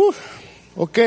Uh, 0.00 0.14
ok, 0.76 0.98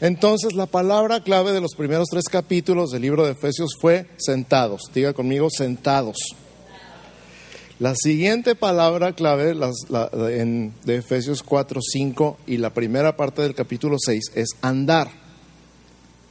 entonces 0.00 0.54
la 0.54 0.64
palabra 0.64 1.22
clave 1.22 1.52
de 1.52 1.60
los 1.60 1.74
primeros 1.76 2.08
tres 2.10 2.24
capítulos 2.24 2.90
del 2.90 3.02
libro 3.02 3.26
de 3.26 3.32
Efesios 3.32 3.72
fue 3.78 4.06
sentados. 4.16 4.84
Diga 4.94 5.12
conmigo, 5.12 5.48
sentados. 5.50 6.16
La 7.78 7.94
siguiente 7.94 8.54
palabra 8.54 9.12
clave 9.14 9.54
en, 10.40 10.72
de 10.84 10.96
Efesios 10.96 11.42
4, 11.42 11.80
5 11.82 12.38
y 12.46 12.56
la 12.56 12.72
primera 12.72 13.14
parte 13.14 13.42
del 13.42 13.54
capítulo 13.54 13.96
6 13.98 14.32
es 14.34 14.48
andar. 14.62 15.10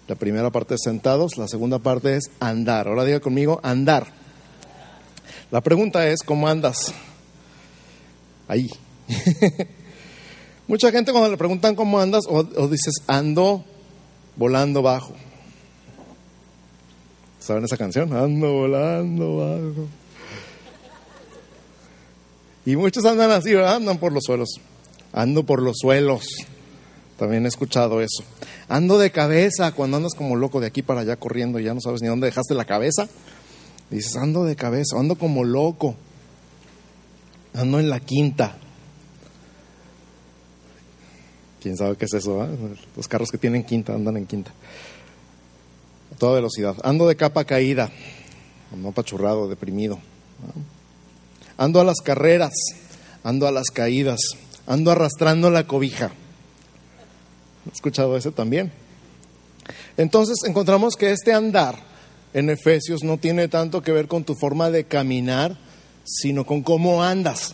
La 0.08 0.16
primera 0.16 0.50
parte 0.50 0.76
es 0.76 0.82
sentados, 0.84 1.38
la 1.38 1.48
segunda 1.48 1.78
parte 1.78 2.16
es 2.16 2.32
andar. 2.40 2.88
Ahora 2.88 3.06
diga 3.06 3.20
conmigo, 3.20 3.60
andar. 3.62 4.08
La 5.52 5.62
pregunta 5.62 6.08
es, 6.08 6.24
¿cómo 6.26 6.48
andas? 6.48 6.92
Ahí. 8.48 8.68
Mucha 10.70 10.92
gente 10.92 11.12
cuando 11.12 11.32
le 11.32 11.36
preguntan 11.38 11.76
cómo 11.76 12.00
andas, 12.00 12.26
o, 12.28 12.44
dices, 12.68 12.94
ando 13.08 13.66
volando 14.36 14.84
bajo. 14.84 15.16
¿Saben 17.40 17.64
esa 17.64 17.76
canción? 17.76 18.14
Ando 18.16 18.54
volando 18.54 19.38
bajo. 19.38 19.88
Y 22.68 22.76
muchos 22.76 23.04
andan 23.06 23.32
así, 23.32 23.56
andan 23.56 23.98
por 23.98 24.12
los 24.12 24.26
suelos. 24.26 24.62
Ando 25.12 25.44
por 25.44 25.64
los 25.64 25.76
suelos. 25.80 26.28
También 27.18 27.46
he 27.46 27.48
escuchado 27.48 28.00
eso. 28.00 28.24
Ando 28.68 29.00
de 29.00 29.12
cabeza 29.12 29.72
cuando 29.72 29.98
andas 29.98 30.14
como 30.14 30.36
loco 30.36 30.60
de 30.60 30.68
aquí 30.68 30.84
para 30.84 31.02
allá 31.02 31.16
corriendo 31.16 31.60
y 31.60 31.64
ya 31.64 31.74
no 31.74 31.82
sabes 31.82 32.04
ni 32.04 32.10
dónde 32.10 32.28
dejaste 32.28 32.54
la 32.54 32.66
cabeza. 32.66 33.10
Dices, 33.90 34.16
ando 34.18 34.44
de 34.44 34.56
cabeza, 34.56 35.00
ando 35.00 35.16
como 35.16 35.44
loco. 35.44 35.96
Ando 37.56 37.80
en 37.80 37.90
la 37.90 38.00
quinta. 38.00 38.56
¿Quién 41.62 41.76
sabe 41.76 41.98
qué 41.98 42.06
es 42.06 42.14
eso? 42.14 42.48
Los 42.96 43.08
carros 43.08 43.30
que 43.32 43.38
tienen 43.38 43.64
quinta 43.64 43.94
andan 43.94 44.18
en 44.18 44.26
quinta. 44.26 44.52
A 46.14 46.16
toda 46.16 46.36
velocidad. 46.36 46.76
Ando 46.84 47.08
de 47.08 47.16
capa 47.16 47.44
caída. 47.46 47.92
Ando 48.74 48.90
apachurrado, 48.90 49.48
deprimido. 49.48 50.00
Ando 51.58 51.82
a 51.82 51.84
las 51.84 51.98
carreras. 52.02 52.54
Ando 53.24 53.48
a 53.48 53.52
las 53.52 53.68
caídas. 53.72 54.20
Ando 54.68 54.92
arrastrando 54.92 55.50
la 55.50 55.68
cobija. 55.68 56.12
¿He 57.68 57.74
escuchado 57.74 58.16
eso 58.16 58.32
también? 58.32 58.72
Entonces 59.98 60.38
encontramos 60.46 60.96
que 60.96 61.12
este 61.12 61.34
andar 61.34 61.76
en 62.34 62.50
Efesios 62.50 63.04
no 63.04 63.18
tiene 63.18 63.48
tanto 63.48 63.82
que 63.82 63.92
ver 63.92 64.08
con 64.08 64.24
tu 64.24 64.36
forma 64.36 64.70
de 64.70 64.86
caminar, 64.86 65.58
sino 66.06 66.46
con 66.46 66.62
cómo 66.62 67.04
andas. 67.04 67.54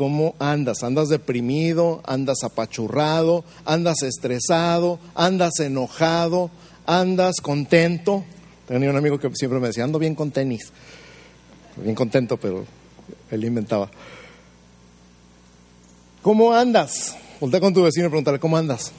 ¿Cómo 0.00 0.34
andas? 0.38 0.82
¿Andas 0.82 1.10
deprimido? 1.10 2.00
¿Andas 2.06 2.42
apachurrado? 2.42 3.44
¿Andas 3.66 4.02
estresado? 4.02 4.98
¿Andas 5.14 5.60
enojado? 5.60 6.50
¿Andas 6.86 7.42
contento? 7.42 8.24
Tenía 8.66 8.88
un 8.88 8.96
amigo 8.96 9.18
que 9.18 9.28
siempre 9.34 9.60
me 9.60 9.66
decía, 9.66 9.84
ando 9.84 9.98
bien 9.98 10.14
con 10.14 10.30
tenis. 10.30 10.72
Bien 11.76 11.94
contento, 11.94 12.38
pero 12.38 12.64
él 13.30 13.44
inventaba. 13.44 13.90
¿Cómo 16.22 16.54
andas? 16.54 17.14
Voltea 17.38 17.60
con 17.60 17.74
tu 17.74 17.82
vecino 17.82 18.06
y 18.06 18.08
pregúntale, 18.08 18.38
¿cómo 18.38 18.56
andas? 18.56 18.92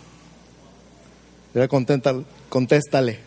Era 1.56 1.68
contenta, 1.68 2.14
contéstale. 2.48 3.18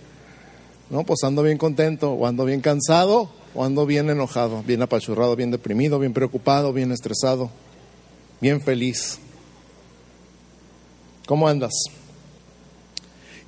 No, 0.91 1.02
pues 1.02 1.25
ando 1.25 1.42
bien 1.42 1.58
contento, 1.58 2.12
o 2.12 2.25
ando 2.28 2.45
bien 2.45 2.61
cansado, 2.61 3.30
o 3.52 3.64
ando 3.64 3.84
bien 3.84 4.11
enojado, 4.11 4.62
bien 4.62 4.80
apachurrado, 4.80 5.34
bien 5.34 5.50
deprimido, 5.50 5.98
bien 5.98 6.12
preocupado, 6.12 6.72
bien 6.72 6.92
estresado, 6.92 7.50
bien 8.45 8.61
feliz. 8.61 9.19
¿Cómo 11.25 11.48
andas? 11.48 11.73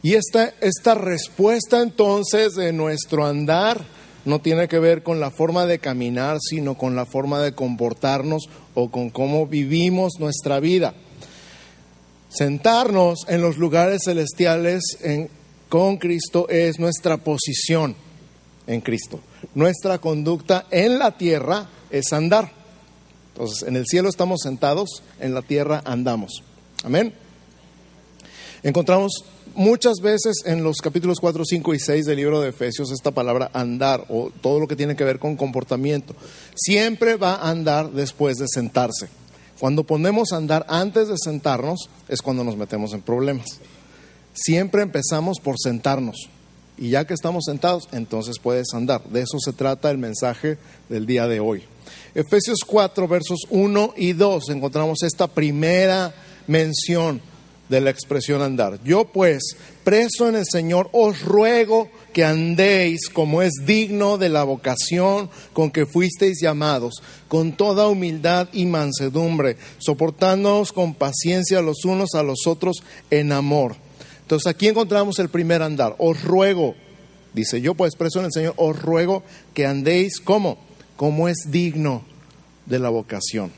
Y 0.03 0.14
esta, 0.14 0.55
esta 0.62 0.94
respuesta 0.94 1.83
entonces 1.83 2.55
de 2.55 2.72
nuestro 2.72 3.27
andar 3.27 3.84
no 4.25 4.41
tiene 4.41 4.69
que 4.69 4.78
ver 4.78 5.03
con 5.03 5.20
la 5.20 5.30
forma 5.30 5.66
de 5.66 5.81
caminar, 5.81 6.38
sino 6.41 6.78
con 6.78 6.97
la 6.97 7.04
forma 7.04 7.43
de 7.43 7.53
comportarnos 7.53 8.44
o 8.72 8.91
con 8.91 9.10
cómo 9.10 9.47
vivimos 9.47 10.15
nuestra 10.19 10.60
vida. 10.60 10.94
Sentarnos 12.31 13.26
en 13.28 13.43
los 13.43 13.59
lugares 13.59 14.00
celestiales 14.06 14.82
con 15.69 15.99
Cristo 15.99 16.49
es 16.49 16.78
nuestra 16.78 17.19
posición 17.19 17.94
en 18.66 18.81
Cristo. 18.81 19.20
Nuestra 19.54 19.99
conducta 19.99 20.65
en 20.70 20.99
la 20.99 21.19
tierra 21.19 21.69
es 21.91 22.15
andar. 22.15 22.66
Entonces, 23.36 23.69
en 23.69 23.76
el 23.76 23.84
cielo 23.84 24.08
estamos 24.08 24.41
sentados, 24.42 25.02
en 25.20 25.34
la 25.34 25.42
tierra 25.42 25.82
andamos. 25.84 26.42
Amén. 26.82 27.12
Encontramos 28.62 29.26
muchas 29.54 29.98
veces 30.00 30.36
en 30.47 30.64
los 30.64 30.78
capítulos 30.78 31.20
4, 31.20 31.44
5 31.44 31.75
y 31.75 31.78
6 31.78 32.06
del 32.06 32.16
libro 32.16 32.41
de 32.41 32.48
Efesios 32.48 32.91
esta 32.91 33.10
palabra 33.10 33.50
andar 33.52 34.06
o 34.08 34.30
todo 34.41 34.58
lo 34.58 34.66
que 34.66 34.75
tiene 34.75 34.96
que 34.96 35.04
ver 35.04 35.19
con 35.19 35.36
comportamiento. 35.36 36.16
Siempre 36.54 37.16
va 37.16 37.34
a 37.34 37.50
andar 37.50 37.91
después 37.91 38.38
de 38.38 38.46
sentarse. 38.48 39.10
Cuando 39.60 39.84
ponemos 39.84 40.32
andar 40.32 40.64
antes 40.70 41.08
de 41.08 41.16
sentarnos 41.22 41.91
es 42.08 42.22
cuando 42.22 42.42
nos 42.42 42.56
metemos 42.56 42.94
en 42.94 43.02
problemas. 43.02 43.60
Siempre 44.32 44.80
empezamos 44.80 45.41
por 45.41 45.56
sentarnos. 45.58 46.30
Y 46.78 46.91
ya 46.91 47.06
que 47.06 47.14
estamos 47.14 47.44
sentados, 47.44 47.88
entonces 47.92 48.38
puedes 48.38 48.75
andar. 48.75 49.03
De 49.04 49.22
eso 49.22 49.38
se 49.38 49.53
trata 49.53 49.91
el 49.91 49.98
mensaje 49.98 50.59
del 50.88 51.06
día 51.06 51.26
de 51.26 51.41
hoy. 51.41 51.64
Efesios 52.14 52.60
4, 52.66 53.09
versos 53.09 53.41
1 53.50 53.94
y 53.97 54.12
2, 54.12 54.50
encontramos 54.50 55.03
esta 55.03 55.26
primera 55.26 56.14
mención 56.47 57.20
de 57.69 57.81
la 57.81 57.91
expresión 57.91 58.42
andar. 58.42 58.78
Yo 58.84 59.06
pues, 59.06 59.56
preso 59.84 60.28
en 60.28 60.37
el 60.37 60.44
Señor, 60.50 60.88
os 60.92 61.22
ruego 61.22 61.88
que 62.12 62.25
andéis 62.25 63.08
como 63.08 63.43
es 63.43 63.53
digno 63.66 64.19
de 64.19 64.28
la 64.28 64.44
vocación 64.44 65.31
con 65.53 65.70
que 65.70 65.87
fuisteis 65.87 66.41
llamados, 66.41 67.03
con 67.28 67.53
toda 67.53 67.88
humildad 67.88 68.48
y 68.53 68.66
mansedumbre, 68.66 69.56
soportándoos 69.78 70.72
con 70.72 70.94
paciencia 70.94 71.60
los 71.60 71.84
unos 71.84 72.14
a 72.14 72.22
los 72.22 72.47
otros 72.47 72.82
en 73.10 73.32
amor 73.32 73.76
entonces 74.26 74.48
aquí 74.48 74.66
encontramos 74.66 75.20
el 75.20 75.28
primer 75.28 75.62
andar. 75.62 75.94
Os 75.98 76.25
ruego, 76.25 76.75
dice 77.32 77.60
yo 77.60 77.76
pues 77.76 77.94
preso 77.94 78.19
en 78.19 78.25
el 78.25 78.32
Señor, 78.32 78.54
os 78.56 78.82
ruego 78.82 79.22
que 79.54 79.66
andéis 79.66 80.19
como, 80.19 80.59
como 80.97 81.28
es 81.28 81.37
digno 81.47 82.03
de 82.66 82.81
la 82.81 82.88
vocación. 82.88 83.53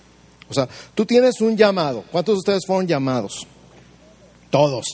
O 0.51 0.53
sea, 0.53 0.69
tú 0.95 1.07
tienes 1.07 1.41
un 1.41 1.57
llamado. 1.57 2.05
¿Cuántos 2.13 2.35
de 2.35 2.39
ustedes 2.41 2.67
fueron 2.67 2.87
llamados? 2.87 3.47
Todos. 4.51 4.85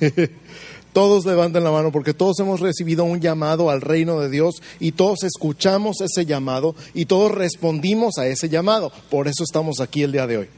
todos 0.94 1.26
levanten 1.26 1.62
la 1.62 1.72
mano 1.72 1.92
porque 1.92 2.14
todos 2.14 2.40
hemos 2.40 2.60
recibido 2.60 3.04
un 3.04 3.20
llamado 3.20 3.68
al 3.68 3.82
reino 3.82 4.20
de 4.20 4.30
Dios 4.30 4.62
y 4.80 4.92
todos 4.92 5.24
escuchamos 5.24 6.00
ese 6.00 6.24
llamado 6.24 6.74
y 6.94 7.04
todos 7.04 7.32
respondimos 7.32 8.16
a 8.16 8.26
ese 8.26 8.48
llamado. 8.48 8.90
Por 9.10 9.28
eso 9.28 9.44
estamos 9.44 9.80
aquí 9.80 10.04
el 10.04 10.12
día 10.12 10.26
de 10.26 10.38
hoy. 10.38 10.48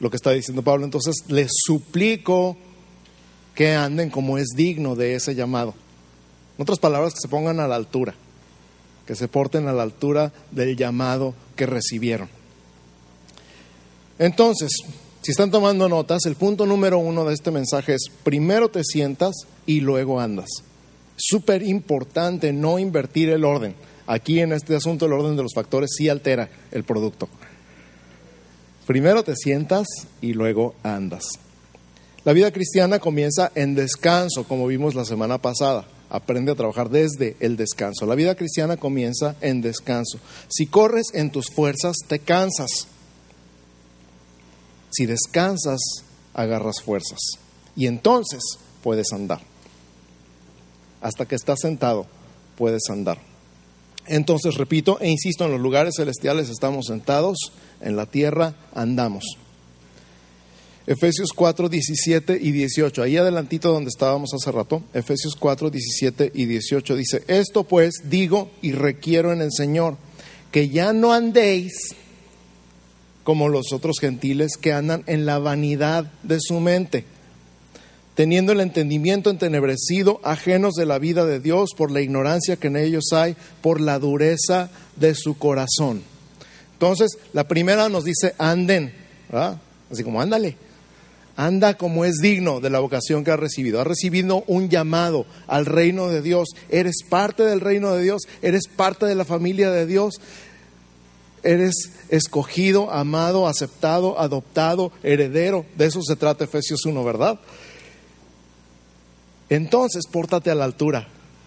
Lo 0.00 0.10
que 0.10 0.16
está 0.16 0.32
diciendo 0.32 0.62
Pablo, 0.62 0.84
entonces 0.84 1.14
les 1.28 1.52
suplico 1.54 2.56
que 3.54 3.74
anden 3.74 4.10
como 4.10 4.38
es 4.38 4.48
digno 4.56 4.96
de 4.96 5.14
ese 5.14 5.34
llamado. 5.34 5.74
En 6.56 6.62
otras 6.62 6.78
palabras, 6.78 7.14
que 7.14 7.20
se 7.20 7.28
pongan 7.28 7.60
a 7.60 7.68
la 7.68 7.76
altura, 7.76 8.14
que 9.06 9.14
se 9.14 9.28
porten 9.28 9.68
a 9.68 9.72
la 9.72 9.82
altura 9.82 10.32
del 10.50 10.76
llamado 10.76 11.34
que 11.56 11.66
recibieron. 11.66 12.28
Entonces, 14.18 14.70
si 15.22 15.30
están 15.30 15.50
tomando 15.50 15.88
notas, 15.88 16.26
el 16.26 16.36
punto 16.36 16.66
número 16.66 16.98
uno 16.98 17.24
de 17.24 17.34
este 17.34 17.50
mensaje 17.50 17.94
es, 17.94 18.10
primero 18.22 18.68
te 18.68 18.84
sientas 18.84 19.34
y 19.66 19.80
luego 19.80 20.20
andas. 20.20 20.48
Súper 21.16 21.62
importante 21.62 22.52
no 22.52 22.78
invertir 22.78 23.30
el 23.30 23.44
orden. 23.44 23.74
Aquí 24.06 24.40
en 24.40 24.52
este 24.52 24.76
asunto 24.76 25.06
el 25.06 25.12
orden 25.12 25.36
de 25.36 25.42
los 25.42 25.54
factores 25.54 25.90
sí 25.96 26.08
altera 26.08 26.50
el 26.72 26.84
producto. 26.84 27.28
Primero 28.86 29.24
te 29.24 29.34
sientas 29.34 29.86
y 30.20 30.34
luego 30.34 30.74
andas. 30.82 31.24
La 32.24 32.32
vida 32.32 32.50
cristiana 32.52 32.98
comienza 33.00 33.52
en 33.54 33.74
descanso, 33.74 34.44
como 34.44 34.66
vimos 34.66 34.94
la 34.94 35.04
semana 35.04 35.38
pasada. 35.38 35.84
Aprende 36.08 36.52
a 36.52 36.54
trabajar 36.54 36.88
desde 36.88 37.36
el 37.40 37.56
descanso. 37.56 38.06
La 38.06 38.14
vida 38.14 38.34
cristiana 38.34 38.78
comienza 38.78 39.36
en 39.42 39.60
descanso. 39.60 40.18
Si 40.48 40.66
corres 40.66 41.08
en 41.12 41.30
tus 41.30 41.50
fuerzas, 41.50 41.96
te 42.08 42.20
cansas. 42.20 42.86
Si 44.90 45.04
descansas, 45.04 45.80
agarras 46.32 46.80
fuerzas. 46.82 47.18
Y 47.76 47.88
entonces 47.88 48.40
puedes 48.82 49.12
andar. 49.12 49.40
Hasta 51.02 51.26
que 51.26 51.34
estás 51.34 51.58
sentado, 51.60 52.06
puedes 52.56 52.88
andar. 52.88 53.18
Entonces, 54.06 54.54
repito 54.54 54.98
e 55.00 55.10
insisto, 55.10 55.44
en 55.44 55.52
los 55.52 55.60
lugares 55.60 55.94
celestiales 55.96 56.48
estamos 56.48 56.86
sentados, 56.86 57.36
en 57.80 57.96
la 57.96 58.06
tierra 58.06 58.54
andamos. 58.74 59.24
Efesios 60.86 61.30
4, 61.34 61.68
17 61.68 62.38
y 62.40 62.52
18. 62.52 63.02
Ahí 63.02 63.16
adelantito 63.16 63.72
donde 63.72 63.88
estábamos 63.88 64.34
hace 64.34 64.52
rato. 64.52 64.82
Efesios 64.92 65.34
4, 65.38 65.70
17 65.70 66.32
y 66.34 66.44
18 66.44 66.96
dice, 66.96 67.24
esto 67.26 67.64
pues 67.64 68.02
digo 68.10 68.50
y 68.60 68.72
requiero 68.72 69.32
en 69.32 69.40
el 69.40 69.50
Señor, 69.50 69.96
que 70.52 70.68
ya 70.68 70.92
no 70.92 71.12
andéis 71.12 71.94
como 73.24 73.48
los 73.48 73.72
otros 73.72 73.96
gentiles 73.98 74.58
que 74.58 74.74
andan 74.74 75.02
en 75.06 75.24
la 75.24 75.38
vanidad 75.38 76.12
de 76.22 76.36
su 76.38 76.60
mente, 76.60 77.06
teniendo 78.14 78.52
el 78.52 78.60
entendimiento 78.60 79.30
entenebrecido, 79.30 80.20
ajenos 80.22 80.74
de 80.74 80.84
la 80.84 80.98
vida 80.98 81.24
de 81.24 81.40
Dios 81.40 81.70
por 81.74 81.90
la 81.90 82.02
ignorancia 82.02 82.56
que 82.56 82.66
en 82.66 82.76
ellos 82.76 83.12
hay, 83.12 83.34
por 83.62 83.80
la 83.80 83.98
dureza 83.98 84.68
de 84.96 85.14
su 85.14 85.38
corazón. 85.38 86.02
Entonces, 86.74 87.16
la 87.32 87.48
primera 87.48 87.88
nos 87.88 88.04
dice, 88.04 88.34
anden, 88.36 88.92
así 89.90 90.04
como 90.04 90.20
ándale, 90.20 90.58
anda 91.36 91.76
como 91.76 92.04
es 92.04 92.16
digno 92.16 92.60
de 92.60 92.70
la 92.70 92.80
vocación 92.80 93.24
que 93.24 93.30
has 93.30 93.40
recibido. 93.40 93.80
Has 93.80 93.86
recibido 93.86 94.44
un 94.46 94.68
llamado 94.68 95.26
al 95.46 95.66
reino 95.66 96.08
de 96.08 96.22
Dios, 96.22 96.48
eres 96.68 97.02
parte 97.08 97.42
del 97.42 97.60
reino 97.60 97.92
de 97.92 98.02
Dios, 98.02 98.22
eres 98.42 98.68
parte 98.68 99.06
de 99.06 99.14
la 99.14 99.24
familia 99.24 99.70
de 99.70 99.86
Dios, 99.86 100.20
eres 101.42 101.90
escogido, 102.08 102.90
amado, 102.90 103.46
aceptado, 103.46 104.18
adoptado, 104.18 104.92
heredero. 105.02 105.66
De 105.76 105.86
eso 105.86 106.02
se 106.02 106.16
trata 106.16 106.44
Efesios 106.44 106.84
1, 106.86 107.04
¿verdad? 107.04 107.38
Entonces, 109.48 110.04
pórtate 110.10 110.50
a 110.50 110.54
la 110.54 110.64
altura, 110.64 111.06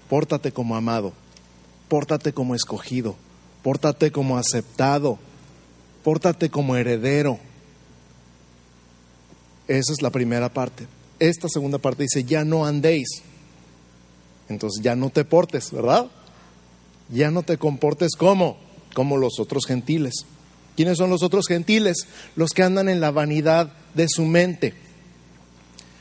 pórtate 0.09 0.51
como 0.51 0.75
amado, 0.75 1.13
pórtate 1.87 2.31
como 2.31 2.55
escogido, 2.55 3.15
pórtate 3.63 4.11
como 4.11 4.37
aceptado, 4.37 5.17
pórtate 6.03 6.49
como 6.49 6.75
heredero. 6.75 7.39
Esa 9.67 9.93
es 9.93 10.01
la 10.01 10.09
primera 10.09 10.53
parte. 10.53 10.87
Esta 11.19 11.47
segunda 11.49 11.77
parte 11.77 12.03
dice, 12.03 12.23
ya 12.23 12.45
no 12.45 12.65
andéis. 12.65 13.21
Entonces 14.49 14.83
ya 14.83 14.95
no 14.95 15.09
te 15.09 15.25
portes, 15.25 15.71
¿verdad? 15.71 16.07
Ya 17.09 17.31
no 17.31 17.43
te 17.43 17.57
comportes 17.57 18.15
como 18.15 18.57
como 18.97 19.17
los 19.17 19.39
otros 19.39 19.67
gentiles. 19.67 20.25
¿Quiénes 20.75 20.97
son 20.97 21.11
los 21.11 21.21
otros 21.21 21.45
gentiles? 21.47 22.07
Los 22.35 22.49
que 22.49 22.63
andan 22.63 22.89
en 22.89 22.99
la 22.99 23.11
vanidad 23.11 23.71
de 23.93 24.07
su 24.09 24.25
mente. 24.25 24.73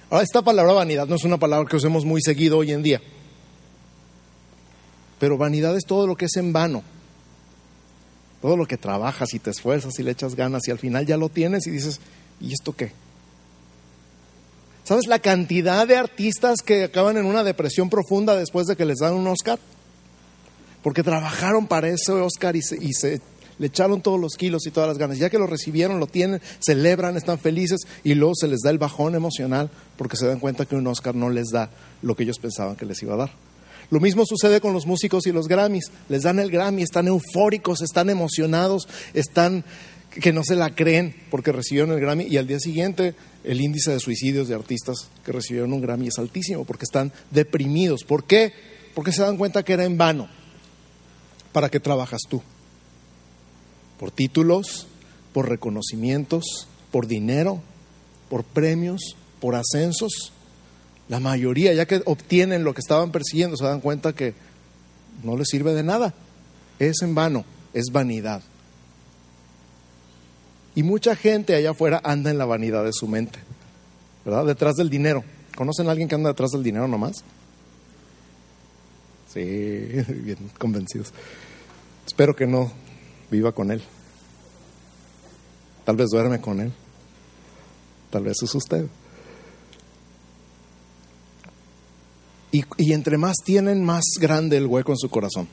Ahora, 0.08 0.24
esta 0.24 0.40
palabra 0.40 0.72
vanidad 0.72 1.06
no 1.06 1.16
es 1.16 1.24
una 1.24 1.36
palabra 1.36 1.68
que 1.68 1.76
usemos 1.76 2.06
muy 2.06 2.22
seguido 2.22 2.56
hoy 2.56 2.72
en 2.72 2.82
día. 2.82 3.02
Pero 5.18 5.36
vanidad 5.36 5.76
es 5.76 5.84
todo 5.84 6.06
lo 6.06 6.16
que 6.16 6.24
es 6.24 6.36
en 6.36 6.54
vano. 6.54 6.82
Todo 8.40 8.56
lo 8.56 8.66
que 8.66 8.78
trabajas 8.78 9.34
y 9.34 9.40
te 9.40 9.50
esfuerzas 9.50 9.98
y 9.98 10.02
le 10.02 10.12
echas 10.12 10.34
ganas 10.34 10.66
y 10.66 10.70
al 10.70 10.78
final 10.78 11.04
ya 11.04 11.18
lo 11.18 11.28
tienes 11.28 11.66
y 11.66 11.70
dices, 11.70 12.00
¿y 12.40 12.54
esto 12.54 12.74
qué? 12.74 12.92
¿Sabes 14.86 15.06
la 15.06 15.18
cantidad 15.18 15.86
de 15.86 15.96
artistas 15.96 16.62
que 16.64 16.84
acaban 16.84 17.16
en 17.16 17.26
una 17.26 17.44
depresión 17.44 17.90
profunda 17.90 18.36
después 18.36 18.66
de 18.66 18.76
que 18.76 18.84
les 18.84 18.98
dan 18.98 19.14
un 19.14 19.26
Oscar? 19.26 19.58
porque 20.86 21.02
trabajaron 21.02 21.66
para 21.66 21.88
ese 21.88 22.12
Oscar 22.12 22.54
y, 22.54 22.62
se, 22.62 23.20
le 23.58 23.66
echaron 23.66 24.02
todos 24.02 24.20
los 24.20 24.34
kilos 24.34 24.68
y 24.68 24.70
todas 24.70 24.88
las 24.88 24.98
ganas. 24.98 25.18
Ya 25.18 25.28
que 25.28 25.36
lo 25.36 25.48
recibieron, 25.48 25.98
lo 25.98 26.06
tienen, 26.06 26.40
celebran, 26.60 27.16
están 27.16 27.40
felices 27.40 27.80
y 28.04 28.14
luego 28.14 28.36
se 28.36 28.46
les 28.46 28.60
da 28.60 28.70
el 28.70 28.78
bajón 28.78 29.16
emocional 29.16 29.68
porque 29.98 30.16
se 30.16 30.28
dan 30.28 30.38
cuenta 30.38 30.64
que 30.64 30.76
un 30.76 30.86
Oscar 30.86 31.16
no 31.16 31.28
les 31.28 31.48
da 31.48 31.70
lo 32.02 32.14
que 32.14 32.22
ellos 32.22 32.38
pensaban 32.38 32.76
que 32.76 32.86
les 32.86 33.02
iba 33.02 33.14
a 33.14 33.16
dar. 33.16 33.32
Lo 33.90 33.98
mismo 33.98 34.22
sucede 34.26 34.60
con 34.60 34.74
los 34.74 34.86
músicos 34.86 35.26
y 35.26 35.32
los 35.32 35.48
Grammys. 35.48 35.90
Les 36.08 36.22
dan 36.22 36.38
el 36.38 36.52
Grammy, 36.52 36.84
están 36.84 37.08
eufóricos, 37.08 37.82
están 37.82 38.08
emocionados, 38.08 38.86
están 39.12 39.64
que 40.20 40.32
no 40.32 40.42
se 40.44 40.56
la 40.56 40.74
creen 40.74 41.14
porque 41.30 41.52
recibieron 41.52 41.92
el 41.92 42.00
Grammy 42.00 42.24
y 42.24 42.36
al 42.36 42.46
día 42.46 42.58
siguiente 42.58 43.14
el 43.44 43.60
índice 43.60 43.92
de 43.92 44.00
suicidios 44.00 44.48
de 44.48 44.54
artistas 44.54 45.08
que 45.24 45.32
recibieron 45.32 45.72
un 45.72 45.80
Grammy 45.80 46.08
es 46.08 46.18
altísimo 46.18 46.64
porque 46.64 46.84
están 46.84 47.12
deprimidos. 47.30 48.04
¿Por 48.04 48.24
qué? 48.24 48.52
Porque 48.94 49.12
se 49.12 49.22
dan 49.22 49.36
cuenta 49.36 49.62
que 49.62 49.72
era 49.72 49.84
en 49.84 49.98
vano. 49.98 50.28
¿Para 51.52 51.68
qué 51.68 51.80
trabajas 51.80 52.22
tú? 52.28 52.42
¿Por 53.98 54.10
títulos? 54.10 54.86
¿Por 55.32 55.48
reconocimientos? 55.48 56.68
¿Por 56.90 57.06
dinero? 57.06 57.60
¿Por 58.28 58.44
premios? 58.44 59.16
¿Por 59.40 59.54
ascensos? 59.54 60.32
La 61.08 61.20
mayoría, 61.20 61.72
ya 61.72 61.86
que 61.86 62.02
obtienen 62.04 62.64
lo 62.64 62.74
que 62.74 62.80
estaban 62.80 63.12
persiguiendo, 63.12 63.56
se 63.56 63.64
dan 63.64 63.80
cuenta 63.80 64.14
que 64.14 64.34
no 65.22 65.36
les 65.36 65.48
sirve 65.48 65.72
de 65.72 65.82
nada. 65.82 66.14
Es 66.78 67.02
en 67.02 67.14
vano, 67.14 67.44
es 67.72 67.86
vanidad. 67.92 68.42
Y 70.76 70.84
mucha 70.84 71.16
gente 71.16 71.56
allá 71.56 71.70
afuera 71.70 72.00
anda 72.04 72.30
en 72.30 72.38
la 72.38 72.44
vanidad 72.44 72.84
de 72.84 72.92
su 72.92 73.08
mente, 73.08 73.40
¿verdad? 74.24 74.46
Detrás 74.46 74.76
del 74.76 74.88
dinero. 74.88 75.24
¿Conocen 75.56 75.88
a 75.88 75.90
alguien 75.90 76.08
que 76.08 76.14
anda 76.14 76.28
detrás 76.28 76.50
del 76.50 76.62
dinero 76.62 76.86
nomás? 76.86 77.24
Sí, 79.32 79.40
bien 79.42 80.38
convencidos. 80.58 81.12
Espero 82.06 82.36
que 82.36 82.46
no 82.46 82.70
viva 83.30 83.52
con 83.52 83.72
él. 83.72 83.82
Tal 85.84 85.96
vez 85.96 86.08
duerme 86.10 86.40
con 86.40 86.60
él. 86.60 86.72
Tal 88.10 88.24
vez 88.24 88.36
es 88.42 88.54
usted. 88.54 88.86
Y, 92.52 92.92
entre 92.92 93.18
más 93.18 93.36
tienen, 93.44 93.84
más 93.84 94.04
grande 94.18 94.56
el 94.56 94.66
hueco 94.66 94.92
en 94.92 94.98
su 94.98 95.10
corazón. 95.10 95.48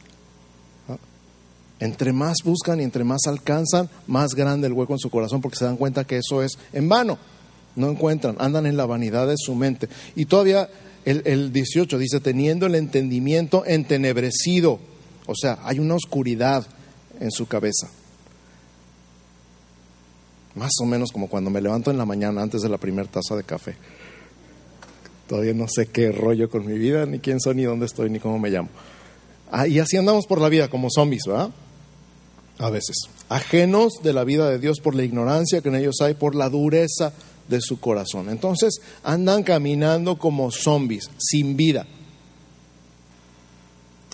Entre 1.83 2.13
más 2.13 2.37
buscan 2.43 2.79
y 2.79 2.83
entre 2.83 3.03
más 3.03 3.21
alcanzan, 3.27 3.89
más 4.07 4.35
grande 4.35 4.67
el 4.67 4.73
hueco 4.73 4.93
en 4.93 4.99
su 4.99 5.09
corazón 5.09 5.41
porque 5.41 5.57
se 5.57 5.65
dan 5.65 5.77
cuenta 5.77 6.05
que 6.05 6.17
eso 6.17 6.41
es 6.41 6.57
en 6.71 6.87
vano. 6.87 7.17
No 7.75 7.89
encuentran, 7.89 8.35
andan 8.39 8.65
en 8.65 8.77
la 8.77 8.85
vanidad 8.85 9.27
de 9.27 9.35
su 9.37 9.55
mente. 9.55 9.89
Y 10.15 10.25
todavía 10.25 10.69
el, 11.05 11.23
el 11.25 11.51
18 11.51 11.97
dice, 11.97 12.19
teniendo 12.19 12.67
el 12.67 12.75
entendimiento 12.75 13.65
entenebrecido 13.65 14.79
o 15.25 15.33
sea, 15.35 15.59
hay 15.63 15.79
una 15.79 15.95
oscuridad 15.95 16.65
en 17.19 17.31
su 17.31 17.47
cabeza. 17.47 17.89
Más 20.55 20.71
o 20.81 20.85
menos 20.85 21.11
como 21.11 21.27
cuando 21.27 21.49
me 21.49 21.61
levanto 21.61 21.91
en 21.91 21.97
la 21.97 22.05
mañana 22.05 22.41
antes 22.41 22.61
de 22.61 22.69
la 22.69 22.77
primera 22.77 23.09
taza 23.09 23.35
de 23.35 23.43
café. 23.43 23.75
Todavía 25.27 25.53
no 25.53 25.67
sé 25.67 25.87
qué 25.87 26.11
rollo 26.11 26.49
con 26.49 26.65
mi 26.65 26.77
vida, 26.77 27.05
ni 27.05 27.19
quién 27.19 27.39
soy, 27.39 27.55
ni 27.55 27.63
dónde 27.63 27.85
estoy, 27.85 28.09
ni 28.09 28.19
cómo 28.19 28.37
me 28.37 28.49
llamo. 28.49 28.69
Ah, 29.51 29.67
y 29.67 29.79
así 29.79 29.97
andamos 29.97 30.25
por 30.27 30.41
la 30.41 30.49
vida 30.49 30.69
como 30.69 30.89
zombies, 30.93 31.23
¿verdad? 31.25 31.49
A 32.59 32.69
veces. 32.69 32.95
Ajenos 33.29 33.93
de 34.03 34.13
la 34.13 34.23
vida 34.23 34.49
de 34.49 34.59
Dios 34.59 34.79
por 34.79 34.95
la 34.95 35.03
ignorancia 35.03 35.61
que 35.61 35.69
en 35.69 35.75
ellos 35.75 36.01
hay, 36.01 36.13
por 36.13 36.35
la 36.35 36.49
dureza 36.49 37.13
de 37.47 37.59
su 37.61 37.79
corazón. 37.79 38.29
Entonces 38.29 38.81
andan 39.03 39.43
caminando 39.43 40.17
como 40.17 40.51
zombies, 40.51 41.09
sin 41.17 41.57
vida 41.57 41.85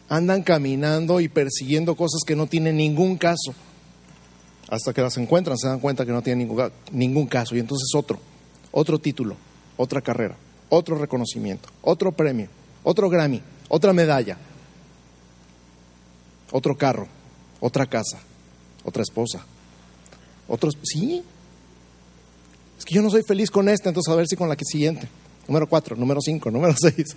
andan 0.09 0.41
caminando 0.41 1.21
y 1.21 1.30
persiguiendo 1.30 1.95
cosas 1.95 2.21
que 2.25 2.36
no 2.36 2.47
tienen 2.47 2.77
ningún 2.77 3.18
caso. 3.18 3.53
Hasta 4.68 4.94
que 4.94 5.01
las 5.01 5.18
encuentran, 5.18 5.57
se 5.57 5.68
dan 5.68 5.80
cuenta 5.80 6.06
que 6.06 6.12
no 6.12 6.21
tienen 6.21 6.47
ningún, 6.47 6.71
ningún 6.91 7.27
caso. 7.27 7.56
Y 7.56 7.59
entonces 7.59 7.89
otro, 7.95 8.19
otro 8.71 9.00
título, 9.00 9.36
otra 9.77 10.01
carrera, 10.01 10.36
otro 10.69 10.97
reconocimiento, 10.97 11.69
otro 11.81 12.12
premio, 12.12 12.50
otro 12.84 13.10
Grammy, 13.10 13.41
otra 13.67 13.93
medalla, 13.93 14.38
otro 16.51 16.75
carro, 16.75 17.08
otra 17.60 17.86
casa, 17.86 18.19
otra 18.83 19.03
esposa, 19.03 19.45
otros... 20.48 20.77
Sí, 20.83 21.24
es 22.77 22.86
que 22.86 22.95
yo 22.95 23.01
no 23.01 23.09
soy 23.09 23.24
feliz 23.24 23.51
con 23.51 23.67
esta, 23.69 23.89
entonces 23.89 24.12
a 24.12 24.15
ver 24.15 24.27
si 24.27 24.36
con 24.36 24.50
la 24.50 24.55
que 24.55 24.65
siguiente. 24.65 25.07
Número 25.48 25.67
cuatro, 25.67 25.95
número 25.95 26.21
cinco, 26.21 26.50
número 26.51 26.75
seis. 26.79 27.15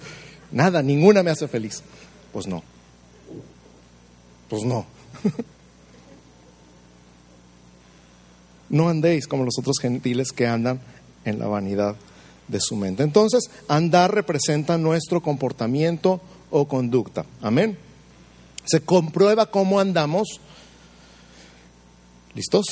Nada, 0.50 0.82
ninguna 0.82 1.22
me 1.22 1.30
hace 1.30 1.48
feliz. 1.48 1.82
Pues 2.32 2.46
no. 2.46 2.62
Pues 4.48 4.64
no. 4.64 4.86
No 8.72 8.88
andéis 8.88 9.26
como 9.26 9.44
los 9.44 9.58
otros 9.58 9.76
gentiles 9.78 10.32
que 10.32 10.46
andan 10.46 10.80
en 11.26 11.38
la 11.38 11.46
vanidad 11.46 11.94
de 12.48 12.58
su 12.58 12.74
mente. 12.74 13.02
Entonces, 13.02 13.50
andar 13.68 14.14
representa 14.14 14.78
nuestro 14.78 15.22
comportamiento 15.22 16.22
o 16.50 16.66
conducta. 16.66 17.26
Amén. 17.42 17.76
Se 18.64 18.80
comprueba 18.80 19.50
cómo 19.50 19.78
andamos. 19.78 20.40
¿Listos? 22.34 22.64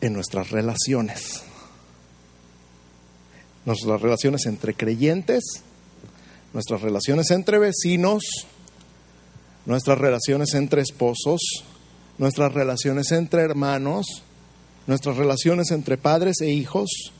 En 0.00 0.12
nuestras 0.12 0.50
relaciones. 0.50 1.42
Nuestras 3.64 4.00
relaciones 4.00 4.46
entre 4.46 4.74
creyentes, 4.74 5.62
nuestras 6.52 6.80
relaciones 6.80 7.30
entre 7.30 7.58
vecinos, 7.58 8.22
nuestras 9.66 9.98
relaciones 9.98 10.54
entre 10.54 10.82
esposos, 10.82 11.40
nuestras 12.16 12.54
relaciones 12.54 13.10
entre 13.12 13.42
hermanos, 13.42 14.06
nuestras 14.86 15.16
relaciones 15.16 15.70
entre 15.72 15.98
padres 15.98 16.40
e 16.40 16.48
hijos, 16.48 17.12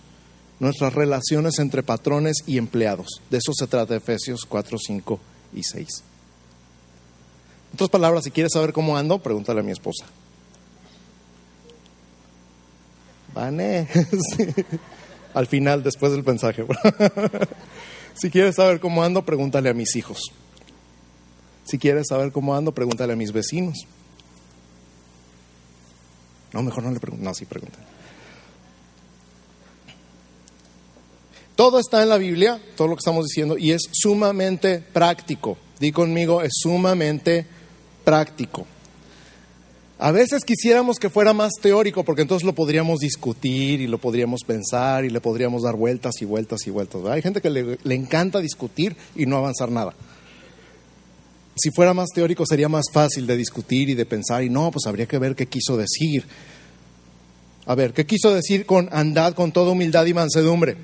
nuestras 0.61 0.95
relaciones 0.95 1.59
entre 1.59 1.83
patrones 1.83 2.37
y 2.47 2.59
empleados. 2.59 3.21
De 3.29 3.39
eso 3.39 3.53
se 3.53 3.67
trata 3.67 3.97
Efesios 3.97 4.47
4, 4.49 4.79
5 4.79 5.21
y 5.55 5.63
6. 5.65 5.87
En 7.71 7.75
otras 7.75 7.91
palabras, 7.91 8.25
si 8.25 8.31
quieres 8.31 8.53
saber 8.53 8.73
cómo 8.73 8.97
ando, 8.97 9.19
pregúntale 9.19 9.61
a 9.61 9.65
mi 9.65 9.73
esposa. 9.73 10.07
Al 15.35 15.47
final, 15.47 15.83
después 15.83 16.13
del 16.13 16.25
mensaje. 16.25 16.65
si 18.15 18.31
quieres 18.31 18.57
saber 18.57 18.81
cómo 18.81 19.03
ando, 19.05 19.25
pregúntale 19.25 19.69
a 19.69 19.75
mis 19.75 19.95
hijos. 19.97 20.33
Si 21.65 21.79
quieres 21.79 22.07
saber 22.09 22.33
cómo 22.33 22.55
ando, 22.55 22.73
pregúntale 22.73 23.13
a 23.13 23.17
mis 23.17 23.33
vecinos. 23.33 23.87
No, 26.53 26.63
mejor 26.63 26.83
no 26.83 26.91
le 26.91 26.99
pregunten. 26.99 27.25
No, 27.25 27.35
sí 27.35 27.45
pregunten. 27.45 27.83
Todo 31.55 31.81
está 31.81 32.03
en 32.03 32.09
la 32.09 32.19
Biblia, 32.19 32.61
todo 32.77 32.89
lo 32.89 32.95
que 32.95 33.01
estamos 33.01 33.27
diciendo, 33.27 33.59
y 33.59 33.73
es 33.73 33.83
sumamente 33.93 34.79
práctico. 34.79 35.59
Di 35.81 35.93
conmigo, 35.93 36.41
es 36.41 36.53
sumamente 36.55 37.47
práctico. 38.05 38.65
A 40.01 40.13
veces 40.13 40.45
quisiéramos 40.45 40.99
que 40.99 41.11
fuera 41.11 41.33
más 41.33 41.53
teórico, 41.61 42.05
porque 42.05 42.23
entonces 42.23 42.47
lo 42.47 42.55
podríamos 42.55 43.01
discutir 43.01 43.81
y 43.81 43.89
lo 43.89 43.99
podríamos 43.99 44.43
pensar 44.47 45.05
y 45.05 45.11
le 45.11 45.21
podríamos 45.21 45.65
dar 45.65 45.75
vueltas 45.75 46.23
y 46.23 46.25
vueltas 46.25 46.67
y 46.69 46.71
vueltas. 46.71 47.05
Hay 47.07 47.21
gente 47.21 47.41
que 47.41 47.51
le, 47.51 47.79
le, 47.83 47.95
encanta 47.97 48.39
discutir 48.39 48.97
y 49.17 49.27
no 49.27 49.37
avanzar 49.37 49.73
nada. 49.73 49.95
Si 51.57 51.73
fuera 51.73 51.95
más 51.95 52.11
teórico 52.15 52.47
sería 52.47 52.69
más 52.69 52.85
fácil 52.93 53.27
de 53.27 53.37
discutir 53.37 53.89
y 53.89 53.95
de 53.95 54.07
pensar 54.07 54.45
y 54.45 54.51
no, 54.51 54.71
pues 54.71 54.87
habría 54.87 55.07
que 55.07 55.19
ver 55.19 55.35
qué 55.35 55.47
quiso 55.47 55.77
decir. 55.77 56.25
A 57.67 57.75
ver, 57.75 57.93
¿qué 57.93 58.07
quiso 58.07 58.33
decir 58.33 58.67
con 58.67 58.89
andad 58.93 59.35
con 59.35 59.51
toda 59.51 59.73
humildad 59.73 60.07
y 60.07 60.15
mansedumbre? 60.15 60.77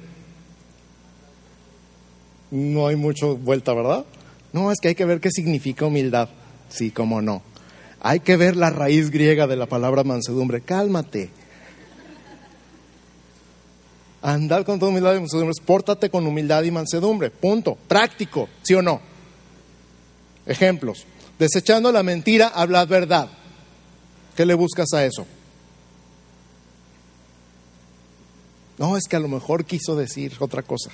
No 2.50 2.88
hay 2.88 2.97
mucho 2.97 3.37
vuelta, 3.37 3.73
¿verdad? 3.75 4.04
No, 4.52 4.73
es 4.73 4.80
que 4.80 4.88
hay 4.88 4.94
que 4.97 5.04
ver 5.04 5.21
qué 5.21 5.30
significa 5.30 5.87
humildad. 5.87 6.28
Sí, 6.68 6.90
cómo 6.90 7.23
no. 7.23 7.42
Hay 8.06 8.20
que 8.20 8.37
ver 8.37 8.54
la 8.54 8.68
raíz 8.68 9.11
griega 9.11 9.46
de 9.46 9.56
la 9.56 9.64
palabra 9.64 10.04
mansedumbre. 10.04 10.61
Cálmate. 10.61 11.30
Andad 14.20 14.66
con 14.66 14.78
toda 14.78 14.90
humildad 14.90 15.14
y 15.14 15.20
mansedumbre. 15.20 15.54
Pórtate 15.64 16.11
con 16.11 16.26
humildad 16.26 16.64
y 16.64 16.70
mansedumbre. 16.70 17.30
Punto. 17.30 17.78
Práctico, 17.88 18.50
¿sí 18.62 18.75
o 18.75 18.82
no? 18.82 19.00
Ejemplos. 20.44 21.06
Desechando 21.38 21.90
la 21.92 22.02
mentira, 22.02 22.49
hablad 22.49 22.87
verdad. 22.88 23.30
¿Qué 24.37 24.44
le 24.44 24.52
buscas 24.52 24.92
a 24.92 25.02
eso? 25.06 25.26
No, 28.76 28.99
es 28.99 29.04
que 29.08 29.16
a 29.16 29.20
lo 29.20 29.28
mejor 29.28 29.64
quiso 29.64 29.96
decir 29.96 30.34
otra 30.40 30.61
cosa. 30.62 30.90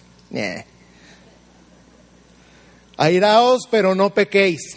Airaos, 2.96 3.62
pero 3.68 3.96
no 3.96 4.10
pequéis. 4.10 4.76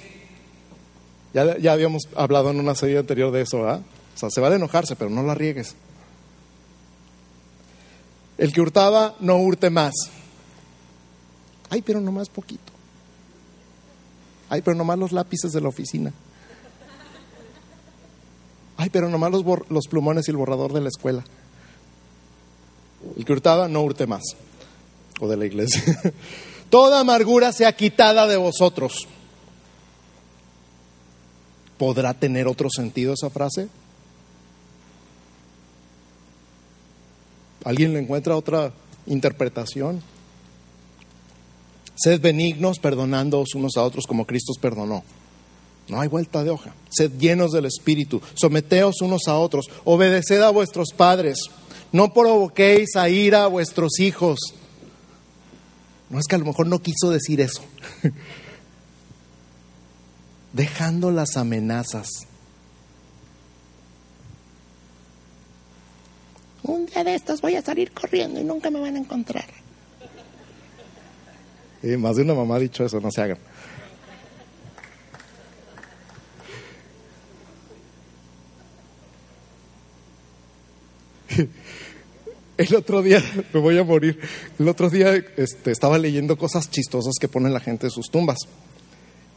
Ya, 1.33 1.57
ya, 1.57 1.73
habíamos 1.73 2.03
hablado 2.15 2.51
en 2.51 2.59
una 2.59 2.75
serie 2.75 2.99
anterior 2.99 3.31
de 3.31 3.41
eso, 3.41 3.61
¿verdad? 3.61 3.81
O 4.15 4.17
sea, 4.17 4.29
se 4.29 4.39
vale 4.39 4.55
enojarse, 4.55 4.95
pero 4.95 5.09
no 5.09 5.23
la 5.23 5.33
riegues. 5.33 5.75
El 8.37 8.53
que 8.53 8.61
hurtaba, 8.61 9.15
no 9.19 9.37
hurte 9.37 9.69
más. 9.69 9.93
Ay, 11.69 11.81
pero 11.81 11.99
nomás 11.99 12.29
poquito. 12.29 12.71
Ay, 14.49 14.61
pero 14.61 14.77
nomás 14.77 14.99
los 14.99 15.11
lápices 15.11 15.51
de 15.53 15.61
la 15.61 15.69
oficina. 15.69 16.13
Ay, 18.77 18.89
pero 18.89 19.09
nomás 19.09 19.31
los, 19.31 19.43
los 19.69 19.87
plumones 19.87 20.27
y 20.27 20.31
el 20.31 20.37
borrador 20.37 20.73
de 20.73 20.81
la 20.81 20.89
escuela. 20.89 21.23
El 23.17 23.25
que 23.25 23.33
hurtaba, 23.33 23.67
no 23.67 23.81
hurte 23.81 24.05
más. 24.05 24.23
O 25.19 25.27
de 25.27 25.37
la 25.37 25.45
iglesia. 25.45 25.81
Toda 26.69 26.99
amargura 26.99 27.51
sea 27.51 27.75
quitada 27.75 28.27
de 28.27 28.37
vosotros. 28.37 29.07
¿Podrá 31.77 32.13
tener 32.13 32.47
otro 32.47 32.69
sentido 32.69 33.13
esa 33.13 33.29
frase? 33.29 33.67
¿Alguien 37.63 37.93
le 37.93 37.99
encuentra 37.99 38.35
otra 38.35 38.73
interpretación? 39.05 40.01
Sed 41.95 42.19
benignos, 42.19 42.79
perdonándoos 42.79 43.55
unos 43.55 43.77
a 43.77 43.83
otros 43.83 44.05
como 44.07 44.25
Cristo 44.25 44.51
os 44.51 44.59
perdonó. 44.59 45.03
No 45.87 45.99
hay 45.99 46.07
vuelta 46.07 46.43
de 46.43 46.49
hoja. 46.49 46.73
Sed 46.89 47.11
llenos 47.19 47.51
del 47.51 47.65
Espíritu, 47.65 48.21
someteos 48.35 49.01
unos 49.01 49.27
a 49.27 49.37
otros, 49.37 49.65
obedeced 49.83 50.41
a 50.41 50.49
vuestros 50.49 50.89
padres, 50.95 51.37
no 51.91 52.13
provoquéis 52.13 52.95
a 52.95 53.09
ira 53.09 53.43
a 53.43 53.47
vuestros 53.47 53.99
hijos. 53.99 54.39
No 56.09 56.19
es 56.19 56.25
que 56.27 56.35
a 56.35 56.39
lo 56.39 56.45
mejor 56.45 56.67
no 56.67 56.81
quiso 56.81 57.09
decir 57.09 57.41
eso. 57.41 57.61
Dejando 60.53 61.11
las 61.11 61.35
amenazas. 61.35 62.07
Un 66.63 66.85
día 66.85 67.03
de 67.03 67.15
estos 67.15 67.41
voy 67.41 67.55
a 67.55 67.61
salir 67.61 67.91
corriendo 67.91 68.39
y 68.39 68.43
nunca 68.43 68.69
me 68.71 68.79
van 68.79 68.95
a 68.95 68.99
encontrar. 68.99 69.45
Y 71.81 71.97
más 71.97 72.15
de 72.15 72.21
una 72.21 72.33
mamá 72.33 72.55
ha 72.55 72.59
dicho 72.59 72.85
eso, 72.85 73.01
no 73.01 73.11
se 73.11 73.21
hagan. 73.21 73.37
El 82.57 82.75
otro 82.75 83.01
día, 83.01 83.21
me 83.51 83.59
voy 83.59 83.77
a 83.77 83.83
morir, 83.83 84.19
el 84.59 84.67
otro 84.69 84.89
día 84.89 85.13
este, 85.35 85.71
estaba 85.71 85.97
leyendo 85.97 86.37
cosas 86.37 86.69
chistosas 86.69 87.15
que 87.19 87.27
pone 87.27 87.49
la 87.49 87.59
gente 87.59 87.87
en 87.87 87.91
sus 87.91 88.09
tumbas. 88.09 88.37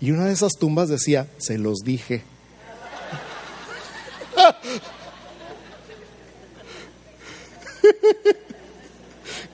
Y 0.00 0.10
una 0.10 0.26
de 0.26 0.32
esas 0.32 0.52
tumbas 0.58 0.88
decía, 0.88 1.28
se 1.38 1.58
los 1.58 1.78
dije. 1.84 2.22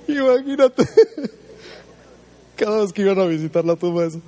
Imagínate, 0.08 0.88
cada 2.56 2.80
vez 2.82 2.92
que 2.92 3.02
iban 3.02 3.18
a 3.20 3.24
visitar 3.26 3.64
la 3.64 3.76
tumba, 3.76 4.04
eso, 4.04 4.20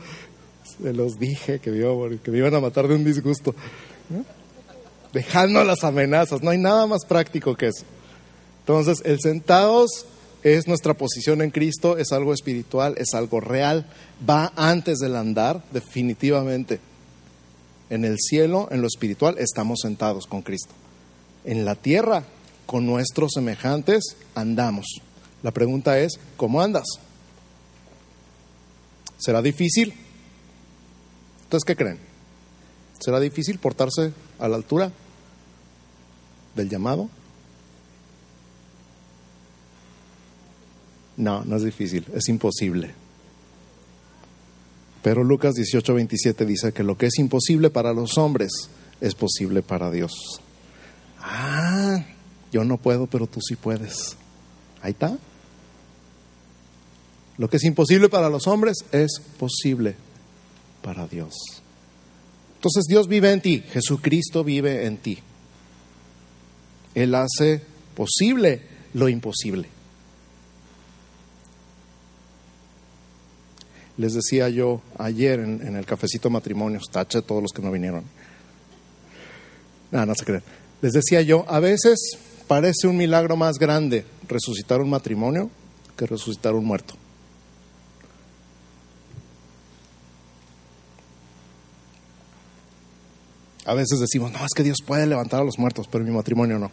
se 0.81 0.93
los 0.93 1.19
dije 1.19 1.59
que 1.59 1.71
me, 1.71 1.85
a 1.85 1.89
morir, 1.89 2.21
que 2.21 2.31
iban 2.31 2.55
a 2.55 2.61
matar 2.61 2.87
de 2.89 2.95
un 2.95 3.05
disgusto. 3.05 3.55
Dejando 5.13 5.63
las 5.65 5.85
amenazas, 5.85 6.43
no 6.43 6.51
hay 6.51 6.59
nada 6.59 6.87
más 6.87 7.05
práctico 7.05 7.55
que 7.57 7.69
eso. 7.69 7.85
Entonces, 8.61 9.03
el 9.05 9.21
sentados 9.21 10.07
es 10.45 10.69
nuestra 10.69 10.93
posición 10.93 11.41
en 11.41 11.51
Cristo, 11.51 11.97
es 11.97 12.13
algo 12.13 12.35
espiritual, 12.35 12.95
es 12.99 13.15
algo 13.15 13.41
real, 13.41 13.87
va 14.29 14.53
antes 14.57 14.99
del 14.99 15.17
andar, 15.17 15.65
definitivamente. 15.73 16.81
En 17.89 18.05
el 18.05 18.19
cielo, 18.19 18.69
en 18.71 18.83
lo 18.83 18.87
espiritual, 18.87 19.37
estamos 19.39 19.81
sentados 19.81 20.27
con 20.27 20.43
Cristo. 20.43 20.75
En 21.45 21.65
la 21.65 21.75
tierra, 21.75 22.25
con 22.67 22.85
nuestros 22.85 23.33
semejantes, 23.33 24.17
andamos. 24.35 24.85
La 25.43 25.51
pregunta 25.51 25.99
es, 25.99 26.21
¿cómo 26.37 26.61
andas? 26.61 26.87
¿Será 29.17 29.41
difícil? 29.41 29.95
Entonces, 31.45 31.65
¿qué 31.65 31.75
creen? 31.75 31.99
¿Será 33.01 33.19
difícil 33.19 33.59
portarse 33.59 34.13
a 34.39 34.49
la 34.49 34.57
altura 34.57 34.93
del 36.55 36.69
llamado? 36.69 37.09
No, 41.17 41.45
no 41.45 41.57
es 41.57 41.65
difícil, 41.65 42.05
es 42.15 42.29
imposible. 42.29 42.93
Pero 45.03 45.23
Lucas 45.23 45.55
18, 45.55 45.95
27 45.95 46.47
dice 46.47 46.73
que 46.73 46.83
lo 46.83 46.97
que 46.97 47.07
es 47.07 47.19
imposible 47.19 47.71
para 47.71 47.93
los 47.93 48.17
hombres 48.17 48.51
es 49.01 49.15
posible 49.15 49.63
para 49.63 49.91
Dios. 49.91 50.41
Ah, 51.19 52.05
yo 52.51 52.65
no 52.65 52.79
puedo, 52.79 53.07
pero 53.07 53.27
tú 53.27 53.41
sí 53.41 53.55
puedes. 53.55 54.17
Ahí 54.81 54.93
está. 54.93 55.17
Lo 57.37 57.51
que 57.51 57.57
es 57.57 57.65
imposible 57.65 58.09
para 58.09 58.31
los 58.31 58.47
hombres 58.47 58.79
es 58.93 59.21
posible 59.39 59.97
para 60.83 61.07
Dios. 61.07 61.35
Entonces 62.57 62.85
Dios 62.89 63.09
vive 63.09 63.31
en 63.31 63.41
ti, 63.41 63.63
Jesucristo 63.73 64.43
vive 64.45 64.87
en 64.87 64.97
ti. 64.97 65.19
Él 66.95 67.15
hace 67.15 67.61
posible 67.95 68.63
lo 68.95 69.09
imposible. 69.09 69.69
Les 73.97 74.13
decía 74.13 74.49
yo 74.49 74.81
ayer 74.99 75.39
en, 75.41 75.77
el 75.77 75.87
cafecito 75.87 76.29
matrimonios, 76.31 76.85
tache 76.91 77.23
todos 77.23 77.43
los 77.43 77.53
que 77.53 77.63
no 77.63 77.71
vinieron. 77.71 78.03
No, 79.91 80.05
no 80.05 80.15
se 80.15 80.25
creen. 80.25 80.43
Les 80.83 80.93
decía 80.93 81.23
yo, 81.23 81.45
a 81.49 81.61
veces 81.61 82.19
parece 82.49 82.89
un 82.89 82.97
milagro 82.97 83.37
más 83.37 83.59
grande 83.59 84.05
resucitar 84.29 84.81
un 84.81 84.91
matrimonio 84.91 85.51
que 85.97 86.07
resucitar 86.07 86.55
un 86.55 86.65
muerto. 86.65 86.95
A 93.67 93.75
veces 93.75 93.99
decimos, 93.99 94.31
no, 94.33 94.45
es 94.45 94.53
que 94.55 94.63
Dios 94.63 94.79
puede 94.85 95.07
levantar 95.07 95.41
a 95.41 95.45
los 95.45 95.59
muertos, 95.59 95.89
pero 95.91 96.05
mi 96.05 96.11
matrimonio 96.11 96.59
no. 96.59 96.71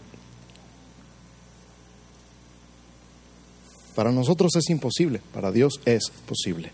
Para 3.96 4.12
nosotros 4.12 4.56
es 4.56 4.70
imposible, 4.70 5.22
para 5.34 5.52
Dios 5.52 5.80
es 5.86 6.12
posible. 6.28 6.72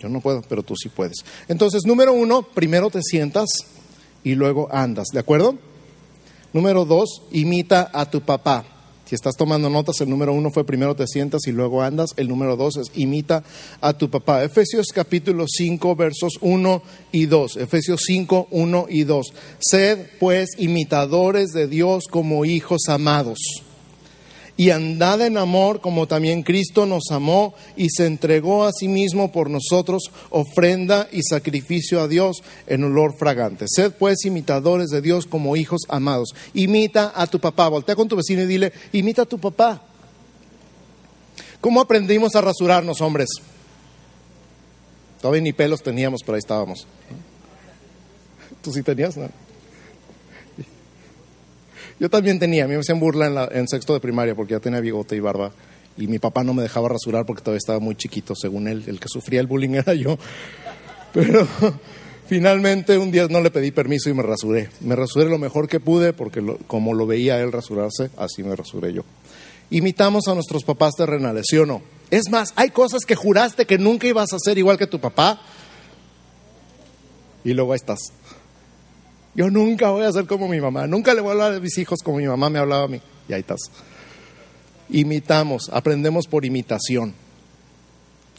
Yo 0.00 0.08
no 0.08 0.20
puedo, 0.20 0.42
pero 0.48 0.62
tú 0.62 0.74
sí 0.76 0.88
puedes. 0.88 1.24
Entonces, 1.48 1.82
número 1.84 2.12
uno, 2.12 2.42
primero 2.42 2.90
te 2.90 3.02
sientas 3.02 3.48
y 4.24 4.34
luego 4.34 4.68
andas, 4.72 5.08
¿de 5.12 5.20
acuerdo? 5.20 5.58
Número 6.52 6.84
dos, 6.84 7.22
imita 7.30 7.90
a 7.92 8.10
tu 8.10 8.22
papá. 8.22 8.64
Si 9.04 9.16
estás 9.16 9.34
tomando 9.36 9.68
notas, 9.68 10.00
el 10.00 10.08
número 10.08 10.32
uno 10.32 10.52
fue 10.52 10.64
primero 10.64 10.94
te 10.94 11.04
sientas 11.06 11.40
y 11.48 11.52
luego 11.52 11.82
andas. 11.82 12.10
El 12.16 12.28
número 12.28 12.56
dos 12.56 12.76
es 12.76 12.92
imita 12.94 13.42
a 13.80 13.92
tu 13.92 14.08
papá. 14.08 14.44
Efesios 14.44 14.86
capítulo 14.94 15.46
5, 15.48 15.96
versos 15.96 16.34
1 16.40 16.82
y 17.10 17.26
2. 17.26 17.56
Efesios 17.56 18.02
5, 18.06 18.46
1 18.52 18.86
y 18.88 19.02
2. 19.02 19.26
Sed 19.58 20.06
pues 20.20 20.50
imitadores 20.58 21.48
de 21.50 21.66
Dios 21.66 22.04
como 22.08 22.44
hijos 22.44 22.82
amados 22.88 23.38
y 24.60 24.72
andad 24.72 25.22
en 25.22 25.38
amor 25.38 25.80
como 25.80 26.06
también 26.06 26.42
Cristo 26.42 26.84
nos 26.84 27.04
amó 27.10 27.54
y 27.78 27.88
se 27.88 28.04
entregó 28.04 28.64
a 28.64 28.72
sí 28.72 28.88
mismo 28.88 29.32
por 29.32 29.48
nosotros, 29.48 30.10
ofrenda 30.28 31.08
y 31.10 31.22
sacrificio 31.22 32.02
a 32.02 32.08
Dios 32.08 32.42
en 32.66 32.84
olor 32.84 33.16
fragante. 33.16 33.64
Sed 33.66 33.94
pues 33.98 34.26
imitadores 34.26 34.90
de 34.90 35.00
Dios 35.00 35.24
como 35.24 35.56
hijos 35.56 35.80
amados. 35.88 36.34
Imita 36.52 37.10
a 37.14 37.26
tu 37.26 37.40
papá. 37.40 37.70
Voltea 37.70 37.96
con 37.96 38.06
tu 38.06 38.16
vecino 38.16 38.42
y 38.42 38.46
dile, 38.46 38.70
imita 38.92 39.22
a 39.22 39.24
tu 39.24 39.38
papá. 39.38 39.80
¿Cómo 41.62 41.80
aprendimos 41.80 42.36
a 42.36 42.42
rasurarnos, 42.42 43.00
hombres? 43.00 43.30
Todavía 45.22 45.40
ni 45.40 45.54
pelos 45.54 45.82
teníamos, 45.82 46.20
pero 46.20 46.34
ahí 46.34 46.40
estábamos. 46.40 46.86
¿Tú 48.60 48.74
sí 48.74 48.82
tenías? 48.82 49.16
No? 49.16 49.30
Yo 52.00 52.08
también 52.08 52.38
tenía, 52.38 52.64
a 52.64 52.66
mí 52.66 52.72
me 52.72 52.80
hacían 52.80 52.98
burla 52.98 53.50
en, 53.52 53.68
sexto 53.68 53.92
de 53.92 54.00
primaria 54.00 54.34
porque 54.34 54.52
ya 54.52 54.60
tenía 54.60 54.80
bigote 54.80 55.16
y 55.16 55.20
barba 55.20 55.52
y 55.98 56.06
mi 56.06 56.18
papá 56.18 56.42
no 56.42 56.54
me 56.54 56.62
dejaba 56.62 56.88
rasurar 56.88 57.26
porque 57.26 57.42
todavía 57.42 57.58
estaba 57.58 57.78
muy 57.78 57.94
chiquito, 57.94 58.34
según 58.34 58.68
él, 58.68 58.84
el 58.86 58.98
que 58.98 59.06
sufría 59.06 59.38
el 59.38 59.46
bullying 59.46 59.70
era 59.74 59.92
yo. 59.92 60.18
Pero 61.12 61.46
finalmente 62.26 62.96
un 62.96 63.10
día 63.10 63.26
no 63.28 63.42
le 63.42 63.50
pedí 63.50 63.70
permiso 63.70 64.08
y 64.08 64.14
me 64.14 64.22
rasuré. 64.22 64.70
Me 64.80 64.96
rasuré 64.96 65.28
lo 65.28 65.36
mejor 65.36 65.68
que 65.68 65.78
pude 65.78 66.14
porque 66.14 66.42
como 66.66 66.94
lo 66.94 67.06
veía 67.06 67.38
él 67.38 67.52
rasurarse, 67.52 68.10
así 68.16 68.42
me 68.42 68.56
rasuré 68.56 68.94
yo. 68.94 69.02
Imitamos 69.68 70.26
a 70.26 70.34
nuestros 70.34 70.64
papás 70.64 70.94
terrenales, 70.96 71.44
¿sí 71.50 71.58
o 71.58 71.66
no? 71.66 71.82
Es 72.10 72.30
más, 72.30 72.54
hay 72.56 72.70
cosas 72.70 73.04
que 73.04 73.14
juraste 73.14 73.66
que 73.66 73.76
nunca 73.76 74.06
ibas 74.06 74.32
a 74.32 74.36
hacer 74.36 74.56
igual 74.56 74.78
que 74.78 74.86
tu 74.86 75.00
papá 75.00 75.42
y 77.44 77.52
luego 77.52 77.72
ahí 77.72 77.76
estás. 77.76 78.00
Yo 79.34 79.50
nunca 79.50 79.90
voy 79.90 80.04
a 80.04 80.12
ser 80.12 80.26
como 80.26 80.48
mi 80.48 80.60
mamá, 80.60 80.86
nunca 80.86 81.14
le 81.14 81.20
voy 81.20 81.30
a 81.30 81.32
hablar 81.32 81.54
a 81.54 81.60
mis 81.60 81.78
hijos 81.78 82.00
como 82.02 82.18
mi 82.18 82.26
mamá 82.26 82.50
me 82.50 82.58
hablaba 82.58 82.84
a 82.84 82.88
mí. 82.88 83.00
Y 83.28 83.32
ahí 83.32 83.40
estás. 83.40 83.60
Imitamos, 84.88 85.70
aprendemos 85.72 86.26
por 86.26 86.44
imitación. 86.44 87.14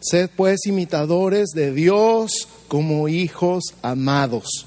Sed 0.01 0.29
pues 0.35 0.65
imitadores 0.65 1.49
de 1.49 1.71
Dios 1.71 2.47
como 2.67 3.07
hijos 3.07 3.63
amados. 3.81 4.65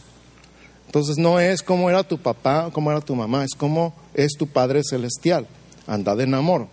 Entonces 0.86 1.18
no 1.18 1.40
es 1.40 1.62
como 1.62 1.90
era 1.90 2.04
tu 2.04 2.18
papá, 2.18 2.70
como 2.72 2.90
era 2.90 3.00
tu 3.00 3.16
mamá, 3.16 3.44
es 3.44 3.54
como 3.54 3.94
es 4.14 4.32
tu 4.38 4.46
Padre 4.46 4.82
Celestial. 4.88 5.48
Andad 5.86 6.20
en 6.20 6.34
amor, 6.34 6.68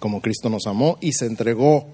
como 0.00 0.20
Cristo 0.22 0.48
nos 0.48 0.66
amó 0.66 0.96
y 1.00 1.12
se 1.12 1.26
entregó 1.26 1.86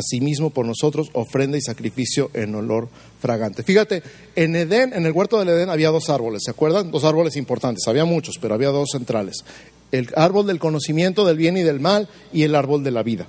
asimismo 0.00 0.50
por 0.50 0.66
nosotros 0.66 1.10
ofrenda 1.12 1.56
y 1.56 1.60
sacrificio 1.60 2.30
en 2.34 2.54
olor 2.54 2.88
fragante. 3.20 3.62
Fíjate, 3.62 4.02
en 4.34 4.56
Edén, 4.56 4.92
en 4.92 5.06
el 5.06 5.12
huerto 5.12 5.38
del 5.38 5.50
Edén 5.50 5.70
había 5.70 5.90
dos 5.90 6.10
árboles, 6.10 6.42
¿se 6.44 6.50
acuerdan? 6.50 6.90
Dos 6.90 7.04
árboles 7.04 7.36
importantes, 7.36 7.86
había 7.86 8.04
muchos, 8.04 8.36
pero 8.40 8.54
había 8.54 8.68
dos 8.68 8.90
centrales. 8.92 9.44
El 9.92 10.08
árbol 10.16 10.46
del 10.46 10.58
conocimiento 10.58 11.24
del 11.24 11.36
bien 11.36 11.56
y 11.56 11.62
del 11.62 11.80
mal 11.80 12.08
y 12.32 12.42
el 12.42 12.54
árbol 12.54 12.82
de 12.82 12.90
la 12.90 13.02
vida. 13.02 13.26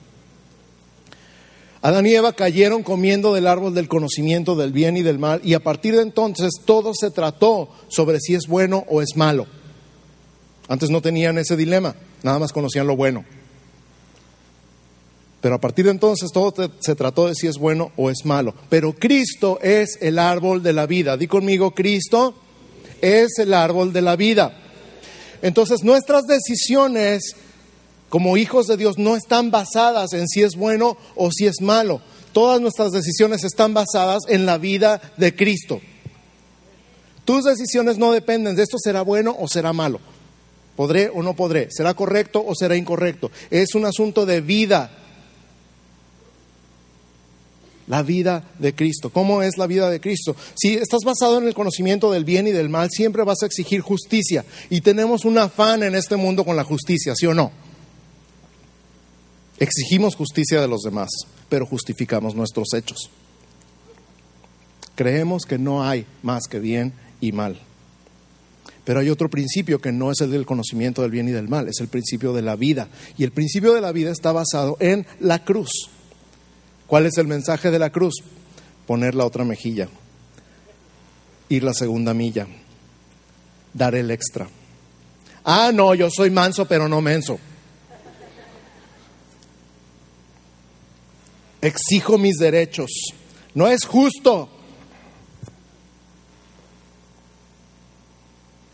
Adán 1.84 2.06
y 2.06 2.14
Eva 2.14 2.34
cayeron 2.34 2.84
comiendo 2.84 3.34
del 3.34 3.48
árbol 3.48 3.74
del 3.74 3.88
conocimiento 3.88 4.56
del 4.56 4.72
bien 4.72 4.98
y 4.98 5.02
del 5.02 5.18
mal 5.18 5.42
y 5.44 5.56
a 5.56 5.60
partir 5.60 5.96
de 5.96 6.04
entonces 6.04 6.52
todo 6.64 6.94
se 6.94 7.10
trató 7.10 7.70
sobre 7.88 8.20
si 8.20 8.36
es 8.36 8.48
bueno 8.48 8.86
o 8.88 9.02
es 9.02 9.16
malo. 9.16 9.48
Antes 10.68 10.92
no 10.92 11.02
tenían 11.02 11.40
ese 11.40 11.58
dilema, 11.58 11.96
nada 12.22 12.38
más 12.38 12.54
conocían 12.54 12.86
lo 12.86 12.96
bueno. 12.96 13.26
Pero 15.42 15.56
a 15.56 15.60
partir 15.60 15.86
de 15.86 15.92
entonces 15.92 16.30
todo 16.32 16.54
se 16.80 16.96
trató 16.96 17.28
de 17.28 17.36
si 17.36 17.48
es 17.48 17.58
bueno 17.58 17.92
o 17.98 18.12
es 18.12 18.26
malo. 18.26 18.54
Pero 18.70 18.94
Cristo 18.94 19.60
es 19.62 19.98
el 20.00 20.20
árbol 20.20 20.62
de 20.62 20.74
la 20.74 20.86
vida. 20.86 21.18
Di 21.18 21.28
conmigo, 21.28 21.72
Cristo 21.72 22.36
es 23.02 23.40
el 23.40 23.54
árbol 23.54 23.92
de 23.92 24.04
la 24.04 24.16
vida. 24.16 24.56
Entonces 25.42 25.84
nuestras 25.84 26.26
decisiones 26.28 27.36
como 28.10 28.38
hijos 28.38 28.68
de 28.68 28.78
Dios 28.78 29.00
no 29.00 29.16
están 29.16 29.50
basadas 29.50 30.14
en 30.14 30.28
si 30.28 30.44
es 30.44 30.56
bueno 30.56 30.96
o 31.16 31.32
si 31.32 31.48
es 31.48 31.60
malo. 31.60 32.02
Todas 32.34 32.62
nuestras 32.62 32.92
decisiones 32.92 33.44
están 33.44 33.74
basadas 33.74 34.24
en 34.28 34.46
la 34.46 34.60
vida 34.60 35.02
de 35.18 35.36
Cristo. 35.36 35.82
Tus 37.26 37.46
decisiones 37.46 37.98
no 37.98 38.12
dependen 38.12 38.56
de 38.56 38.64
esto 38.64 38.78
será 38.78 39.02
bueno 39.02 39.36
o 39.40 39.48
será 39.48 39.74
malo. 39.74 40.00
¿Podré 40.76 41.10
o 41.14 41.24
no 41.24 41.36
podré? 41.36 41.70
¿Será 41.72 41.94
correcto 41.94 42.44
o 42.46 42.54
será 42.56 42.76
incorrecto? 42.76 43.32
Es 43.50 43.76
un 43.76 43.86
asunto 43.86 44.26
de 44.26 44.42
vida 44.42 45.01
la 47.92 48.04
vida 48.04 48.46
de 48.58 48.74
Cristo. 48.74 49.10
¿Cómo 49.10 49.44
es 49.44 49.58
la 49.58 49.68
vida 49.68 49.90
de 49.90 50.00
Cristo? 50.00 50.34
Si 50.56 50.76
estás 50.76 51.02
basado 51.04 51.40
en 51.40 51.48
el 51.50 51.54
conocimiento 51.54 52.10
del 52.10 52.24
bien 52.24 52.48
y 52.48 52.52
del 52.52 52.70
mal, 52.70 52.88
siempre 52.90 53.26
vas 53.26 53.44
a 53.44 53.46
exigir 53.46 53.82
justicia. 53.82 54.46
Y 54.70 54.80
tenemos 54.80 55.26
un 55.26 55.38
afán 55.38 55.84
en 55.84 55.96
este 55.96 56.16
mundo 56.16 56.46
con 56.46 56.56
la 56.56 56.64
justicia, 56.64 57.14
¿sí 57.18 57.26
o 57.26 57.34
no? 57.34 57.52
Exigimos 59.60 60.16
justicia 60.16 60.62
de 60.62 60.70
los 60.70 60.84
demás, 60.84 61.10
pero 61.50 61.66
justificamos 61.66 62.34
nuestros 62.34 62.74
hechos. 62.74 63.10
Creemos 64.96 65.44
que 65.44 65.58
no 65.58 65.84
hay 65.84 66.06
más 66.24 66.44
que 66.50 66.62
bien 66.62 66.94
y 67.20 67.34
mal. 67.34 67.60
Pero 68.86 69.02
hay 69.02 69.10
otro 69.10 69.30
principio 69.30 69.82
que 69.82 69.92
no 69.92 70.12
es 70.12 70.22
el 70.22 70.32
del 70.32 70.46
conocimiento 70.46 71.02
del 71.02 71.12
bien 71.12 71.28
y 71.28 71.32
del 71.32 71.50
mal, 71.50 71.68
es 71.68 71.82
el 71.82 71.90
principio 71.90 72.32
de 72.32 72.42
la 72.42 72.56
vida. 72.56 72.88
Y 73.18 73.26
el 73.26 73.34
principio 73.34 73.74
de 73.74 73.82
la 73.82 73.92
vida 73.92 74.12
está 74.12 74.32
basado 74.32 74.78
en 74.80 75.06
la 75.20 75.44
cruz. 75.44 75.90
¿Cuál 76.92 77.06
es 77.06 77.18
el 77.18 77.26
mensaje 77.26 77.72
de 77.72 77.80
la 77.80 77.90
cruz? 77.90 78.16
Poner 78.86 79.16
la 79.16 79.26
otra 79.26 79.46
mejilla, 79.46 79.88
ir 81.48 81.64
la 81.64 81.74
segunda 81.74 82.14
milla, 82.14 82.48
dar 83.74 83.96
el 83.96 84.12
extra. 84.12 84.50
Ah, 85.46 85.72
no, 85.74 85.96
yo 85.96 86.10
soy 86.10 86.30
manso, 86.32 86.66
pero 86.66 86.90
no 86.90 87.00
menso. 87.00 87.40
Exijo 91.62 92.18
mis 92.18 92.36
derechos. 92.36 92.92
No 93.56 93.68
es 93.68 93.86
justo. 93.86 94.50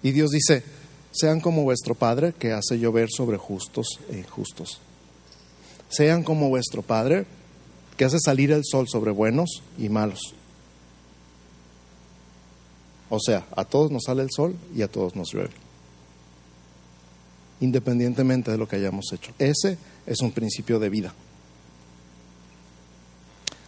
Y 0.01 0.11
Dios 0.11 0.31
dice, 0.31 0.63
sean 1.11 1.39
como 1.39 1.61
vuestro 1.61 1.93
Padre 1.93 2.33
que 2.33 2.51
hace 2.51 2.79
llover 2.79 3.09
sobre 3.15 3.37
justos 3.37 3.99
e 4.09 4.17
injustos. 4.17 4.79
Sean 5.87 6.23
como 6.23 6.49
vuestro 6.49 6.81
Padre 6.81 7.36
que 7.97 8.05
hace 8.05 8.19
salir 8.19 8.51
el 8.51 8.63
sol 8.63 8.87
sobre 8.87 9.11
buenos 9.11 9.63
y 9.77 9.89
malos. 9.89 10.33
O 13.09 13.19
sea, 13.19 13.45
a 13.55 13.65
todos 13.65 13.91
nos 13.91 14.03
sale 14.03 14.21
el 14.21 14.29
sol 14.31 14.55
y 14.75 14.83
a 14.83 14.87
todos 14.87 15.15
nos 15.15 15.33
llueve. 15.33 15.53
Independientemente 17.59 18.51
de 18.51 18.57
lo 18.57 18.67
que 18.67 18.75
hayamos 18.75 19.11
hecho. 19.13 19.31
Ese 19.39 19.77
es 20.05 20.21
un 20.21 20.31
principio 20.31 20.77
de 20.79 20.89
vida. 20.89 21.13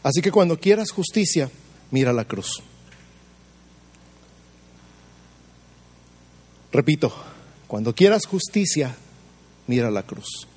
Así 0.04 0.22
que 0.22 0.32
cuando 0.32 0.60
quieras 0.60 0.92
justicia, 0.92 1.50
mira 1.92 2.14
la 2.14 2.26
cruz. 2.26 2.62
Repito, 6.72 7.12
cuando 7.68 7.96
quieras 7.96 8.26
justicia, 8.28 8.96
mira 9.68 9.90
la 9.90 10.04
cruz. 10.04 10.48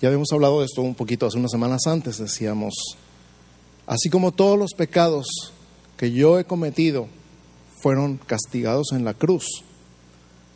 Ya 0.00 0.08
habíamos 0.08 0.32
hablado 0.32 0.60
de 0.60 0.66
esto 0.66 0.82
un 0.82 0.94
poquito 0.94 1.26
hace 1.26 1.38
unas 1.38 1.50
semanas 1.50 1.80
antes, 1.86 2.18
decíamos, 2.18 2.74
así 3.86 4.10
como 4.10 4.32
todos 4.32 4.58
los 4.58 4.72
pecados 4.74 5.26
que 5.96 6.12
yo 6.12 6.38
he 6.38 6.44
cometido 6.44 7.08
fueron 7.82 8.16
castigados 8.18 8.92
en 8.92 9.04
la 9.04 9.14
cruz, 9.14 9.64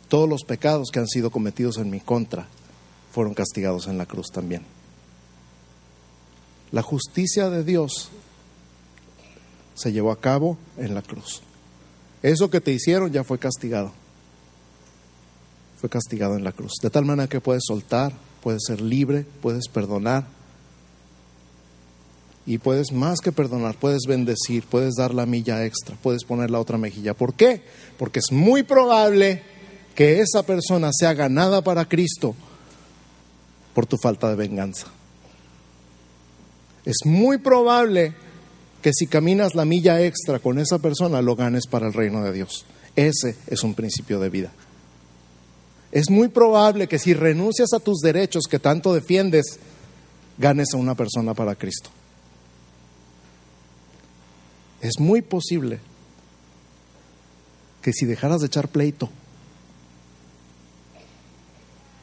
todos 0.07 0.29
los 0.29 0.43
pecados 0.43 0.89
que 0.91 0.99
han 0.99 1.07
sido 1.07 1.29
cometidos 1.29 1.77
en 1.77 1.89
mi 1.89 1.99
contra 1.99 2.47
fueron 3.11 3.33
castigados 3.33 3.87
en 3.87 3.97
la 3.97 4.05
cruz 4.05 4.27
también. 4.31 4.63
La 6.71 6.81
justicia 6.81 7.49
de 7.49 7.63
Dios 7.63 8.09
se 9.75 9.91
llevó 9.91 10.11
a 10.11 10.19
cabo 10.19 10.57
en 10.77 10.95
la 10.95 11.01
cruz. 11.01 11.41
Eso 12.21 12.49
que 12.49 12.61
te 12.61 12.71
hicieron 12.71 13.11
ya 13.11 13.23
fue 13.23 13.39
castigado. 13.39 13.91
Fue 15.79 15.89
castigado 15.89 16.37
en 16.37 16.43
la 16.43 16.53
cruz. 16.53 16.73
De 16.81 16.89
tal 16.89 17.05
manera 17.05 17.27
que 17.27 17.41
puedes 17.41 17.63
soltar, 17.67 18.13
puedes 18.43 18.63
ser 18.67 18.81
libre, 18.81 19.25
puedes 19.41 19.67
perdonar. 19.67 20.25
Y 22.45 22.57
puedes 22.57 22.91
más 22.91 23.21
que 23.21 23.31
perdonar, 23.31 23.77
puedes 23.79 24.01
bendecir, 24.05 24.65
puedes 24.65 24.95
dar 24.95 25.13
la 25.13 25.25
milla 25.25 25.65
extra, 25.65 25.95
puedes 26.03 26.25
poner 26.25 26.51
la 26.51 26.59
otra 26.59 26.77
mejilla. 26.77 27.13
¿Por 27.13 27.33
qué? 27.33 27.61
Porque 27.97 28.19
es 28.19 28.33
muy 28.33 28.63
probable 28.63 29.41
que 29.95 30.19
esa 30.19 30.43
persona 30.43 30.89
sea 30.91 31.13
ganada 31.13 31.61
para 31.63 31.85
Cristo 31.85 32.35
por 33.73 33.85
tu 33.85 33.97
falta 33.97 34.29
de 34.29 34.35
venganza. 34.35 34.87
Es 36.85 36.97
muy 37.05 37.37
probable 37.37 38.13
que 38.81 38.91
si 38.93 39.07
caminas 39.07 39.55
la 39.55 39.63
milla 39.63 40.01
extra 40.01 40.39
con 40.39 40.59
esa 40.59 40.79
persona 40.79 41.21
lo 41.21 41.37
ganes 41.37 41.65
para 41.67 41.87
el 41.87 41.93
reino 41.93 42.21
de 42.23 42.33
Dios. 42.33 42.65
Ese 42.97 43.37
es 43.47 43.63
un 43.63 43.73
principio 43.73 44.19
de 44.19 44.29
vida. 44.29 44.51
Es 45.93 46.09
muy 46.09 46.27
probable 46.27 46.87
que 46.87 46.97
si 46.97 47.13
renuncias 47.13 47.71
a 47.71 47.79
tus 47.79 47.99
derechos 47.99 48.45
que 48.49 48.57
tanto 48.57 48.95
defiendes, 48.95 49.59
ganes 50.39 50.73
a 50.73 50.77
una 50.77 50.95
persona 50.95 51.35
para 51.35 51.53
Cristo. 51.53 51.91
Es 54.81 54.99
muy 54.99 55.21
posible 55.21 55.79
que 57.83 57.93
si 57.93 58.07
dejaras 58.07 58.41
de 58.41 58.47
echar 58.47 58.69
pleito 58.69 59.07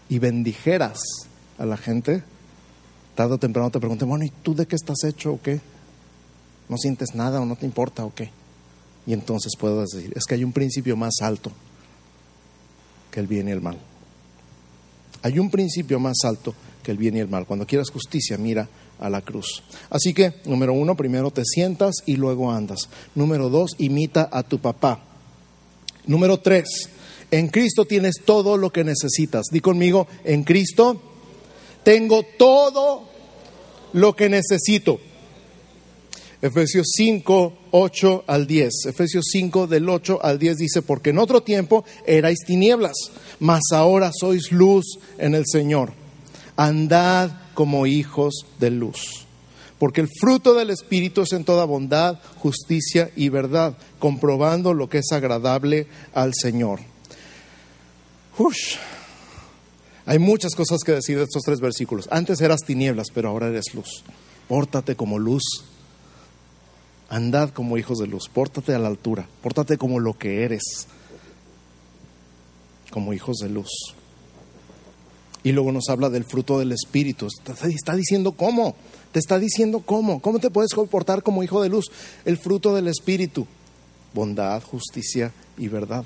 y 0.09 0.21
bendijeras 0.21 1.01
a 1.59 1.67
la 1.67 1.77
gente, 1.77 2.23
tarde 3.17 3.35
o 3.35 3.39
temprano 3.39 3.73
te 3.73 3.81
pregunten, 3.81 4.09
bueno, 4.09 4.25
¿y 4.25 4.31
tú 4.31 4.55
de 4.55 4.67
qué 4.67 4.77
estás 4.77 5.03
hecho 5.03 5.33
o 5.33 5.43
qué? 5.43 5.61
¿No 6.69 6.77
sientes 6.79 7.17
nada 7.17 7.41
o 7.41 7.45
no 7.45 7.57
te 7.57 7.67
importa 7.67 8.05
o 8.05 8.15
qué? 8.15 8.31
Y 9.05 9.15
entonces 9.15 9.51
puedo 9.59 9.81
decir, 9.81 10.13
es 10.15 10.27
que 10.27 10.37
hay 10.37 10.45
un 10.45 10.53
principio 10.53 10.97
más 10.97 11.15
alto 11.23 11.51
que 13.11 13.21
el 13.21 13.27
bien 13.27 13.49
y 13.49 13.53
el 13.53 13.61
mal. 13.61 13.79
Hay 15.23 15.39
un 15.39 15.51
principio 15.51 15.99
más 16.01 16.19
alto 16.25 16.55
que 16.83 16.91
el 16.91 16.97
bien 16.97 17.17
y 17.17 17.21
el 17.21 17.29
mal. 17.29 17.47
Cuando 17.47 17.67
quieras 17.67 17.91
justicia, 17.91 18.39
mira 18.39 18.69
a 18.99 19.11
la 19.11 19.21
cruz. 19.21 19.63
Así 19.91 20.15
que, 20.15 20.35
número 20.45 20.73
uno, 20.73 20.97
primero 20.97 21.31
te 21.31 21.43
sientas 21.45 21.97
y 22.07 22.17
luego 22.17 22.51
andas. 22.51 22.89
Número 23.15 23.49
dos, 23.49 23.75
imita 23.79 24.29
a 24.31 24.43
tu 24.43 24.59
papá. 24.59 25.01
Número 26.07 26.39
tres, 26.39 26.89
en 27.31 27.49
Cristo 27.49 27.85
tienes 27.85 28.17
todo 28.25 28.57
lo 28.57 28.71
que 28.71 28.85
necesitas. 28.85 29.47
Di 29.51 29.61
conmigo, 29.61 30.07
en 30.25 30.45
Cristo 30.45 31.01
tengo 31.83 32.23
todo 32.39 33.09
lo 33.93 34.17
que 34.17 34.29
necesito. 34.29 35.01
Efesios 36.43 36.87
5, 36.97 37.53
8 37.71 38.25
al 38.27 38.47
10. 38.47 38.87
Efesios 38.87 39.27
5 39.31 39.67
del 39.67 39.89
8 39.89 40.21
al 40.23 40.39
10 40.39 40.57
dice, 40.57 40.83
porque 40.83 41.11
en 41.11 41.19
otro 41.19 41.43
tiempo 41.43 41.85
erais 42.07 42.39
tinieblas, 42.47 42.95
mas 43.41 43.61
ahora 43.73 44.11
sois 44.19 44.51
luz 44.51 44.99
en 45.19 45.35
el 45.35 45.45
Señor. 45.47 45.93
Andad 46.57 47.31
como 47.53 47.87
hijos 47.87 48.47
de 48.59 48.71
luz. 48.71 49.27
Porque 49.79 50.01
el 50.01 50.09
fruto 50.09 50.55
del 50.55 50.71
Espíritu 50.71 51.23
es 51.23 51.33
en 51.33 51.45
toda 51.45 51.65
bondad, 51.65 52.19
justicia 52.37 53.11
y 53.17 53.29
verdad, 53.29 53.77
comprobando 53.99 54.73
lo 54.73 54.89
que 54.89 54.99
es 54.99 55.13
agradable 55.13 55.87
al 56.15 56.33
Señor. 56.35 56.81
Hay 60.07 60.19
muchas 60.19 60.55
cosas 60.55 60.81
que 60.85 60.93
decir 60.93 61.19
de 61.19 61.25
estos 61.25 61.43
tres 61.43 61.61
versículos. 61.61 62.09
Antes 62.11 62.41
eras 62.41 62.61
tinieblas, 62.61 63.09
pero 63.13 63.29
ahora 63.29 63.49
eres 63.49 63.75
luz. 63.75 64.03
Pórtate 64.49 64.97
como 64.97 65.19
luz 65.19 65.43
Andad 67.11 67.51
como 67.51 67.77
hijos 67.77 67.99
de 67.99 68.07
luz, 68.07 68.29
pórtate 68.33 68.73
a 68.73 68.79
la 68.79 68.87
altura, 68.87 69.27
pórtate 69.43 69.77
como 69.77 69.99
lo 69.99 70.17
que 70.17 70.45
eres, 70.45 70.87
como 72.93 73.13
hijos 73.13 73.39
de 73.39 73.49
luz. 73.49 73.69
Y 75.43 75.51
luego 75.51 75.73
nos 75.73 75.89
habla 75.89 76.09
del 76.09 76.25
fruto 76.25 76.61
del 76.61 76.71
Espíritu. 76.71 77.27
Está 77.27 77.97
diciendo 77.97 78.33
cómo, 78.33 78.77
te 79.11 79.19
está 79.19 79.41
diciendo 79.41 79.81
cómo, 79.81 80.21
cómo 80.21 80.39
te 80.39 80.51
puedes 80.51 80.73
comportar 80.73 81.25
como 81.25 81.43
hijo 81.43 81.61
de 81.63 81.69
luz. 81.69 81.87
El 82.25 82.39
fruto 82.39 82.75
del 82.75 82.87
Espíritu, 82.87 83.47
bondad, 84.15 84.63
justicia 84.63 85.33
y 85.59 85.67
verdad. 85.67 86.05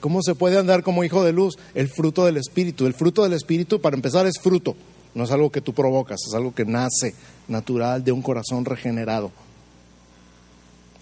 ¿Cómo 0.00 0.20
se 0.20 0.34
puede 0.34 0.58
andar 0.58 0.82
como 0.82 1.04
hijo 1.04 1.22
de 1.22 1.32
luz? 1.32 1.56
El 1.74 1.88
fruto 1.88 2.24
del 2.24 2.38
Espíritu. 2.38 2.86
El 2.86 2.94
fruto 2.94 3.22
del 3.22 3.34
Espíritu, 3.34 3.80
para 3.80 3.94
empezar, 3.94 4.26
es 4.26 4.40
fruto. 4.40 4.74
No 5.14 5.24
es 5.24 5.30
algo 5.30 5.50
que 5.50 5.60
tú 5.60 5.72
provocas, 5.72 6.20
es 6.26 6.34
algo 6.34 6.54
que 6.54 6.64
nace 6.64 7.14
natural 7.48 8.02
de 8.02 8.12
un 8.12 8.22
corazón 8.22 8.64
regenerado. 8.64 9.30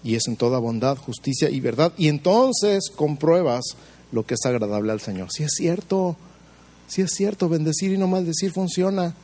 Y 0.03 0.15
es 0.15 0.27
en 0.27 0.35
toda 0.35 0.59
bondad, 0.59 0.97
justicia 0.97 1.49
y 1.49 1.59
verdad. 1.59 1.93
Y 1.97 2.07
entonces 2.07 2.89
compruebas 2.93 3.75
lo 4.11 4.25
que 4.25 4.33
es 4.33 4.45
agradable 4.45 4.91
al 4.91 4.99
Señor. 4.99 5.29
Si 5.31 5.43
es 5.43 5.51
cierto, 5.55 6.17
si 6.87 7.01
es 7.01 7.11
cierto, 7.11 7.47
bendecir 7.47 7.91
y 7.91 7.97
no 7.97 8.07
maldecir 8.07 8.51
funciona. 8.51 9.15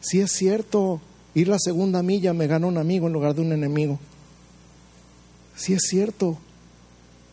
Si 0.00 0.20
es 0.20 0.30
cierto, 0.30 1.00
ir 1.34 1.48
la 1.48 1.58
segunda 1.58 2.02
milla 2.02 2.32
me 2.32 2.46
gana 2.46 2.66
un 2.66 2.78
amigo 2.78 3.08
en 3.08 3.12
lugar 3.12 3.34
de 3.34 3.42
un 3.42 3.52
enemigo. 3.52 3.98
Si 5.56 5.72
es 5.72 5.82
cierto, 5.88 6.38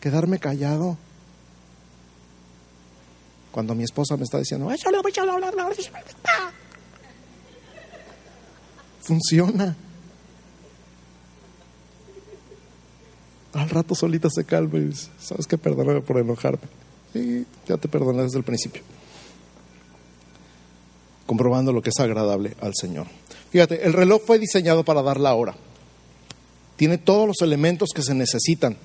quedarme 0.00 0.38
callado 0.38 0.96
cuando 3.54 3.72
mi 3.76 3.84
esposa 3.84 4.16
me 4.16 4.24
está 4.24 4.38
diciendo, 4.38 4.68
funciona. 9.00 9.76
Al 13.52 13.70
rato 13.70 13.94
solita 13.94 14.28
se 14.28 14.44
calma 14.44 14.78
y 14.78 14.86
dice, 14.86 15.08
¿sabes 15.20 15.46
qué? 15.46 15.56
Perdóname 15.56 16.00
por 16.00 16.18
enojarme. 16.18 16.66
Y 17.14 17.46
ya 17.68 17.76
te 17.76 17.86
perdoné 17.86 18.24
desde 18.24 18.38
el 18.38 18.44
principio. 18.44 18.82
Comprobando 21.24 21.72
lo 21.72 21.80
que 21.80 21.90
es 21.90 22.00
agradable 22.00 22.56
al 22.60 22.72
Señor. 22.74 23.06
Fíjate, 23.50 23.86
el 23.86 23.92
reloj 23.92 24.22
fue 24.26 24.40
diseñado 24.40 24.84
para 24.84 25.00
dar 25.00 25.20
la 25.20 25.32
hora. 25.32 25.54
Tiene 26.74 26.98
todos 26.98 27.28
los 27.28 27.40
elementos 27.40 27.90
que 27.94 28.02
se 28.02 28.14
necesitan 28.16 28.76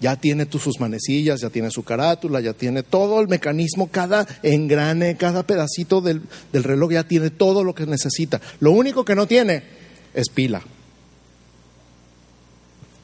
ya 0.00 0.16
tiene 0.16 0.46
sus 0.50 0.80
manecillas, 0.80 1.40
ya 1.40 1.50
tiene 1.50 1.70
su 1.70 1.82
carátula, 1.82 2.40
ya 2.40 2.52
tiene 2.52 2.82
todo 2.82 3.20
el 3.20 3.28
mecanismo, 3.28 3.88
cada 3.88 4.26
engrane, 4.42 5.16
cada 5.16 5.42
pedacito 5.42 6.00
del, 6.00 6.22
del, 6.52 6.64
reloj 6.64 6.92
ya 6.92 7.04
tiene 7.04 7.30
todo 7.30 7.64
lo 7.64 7.74
que 7.74 7.86
necesita. 7.86 8.40
Lo 8.60 8.72
único 8.72 9.04
que 9.04 9.14
no 9.14 9.26
tiene 9.26 9.62
es 10.14 10.28
pila. 10.28 10.62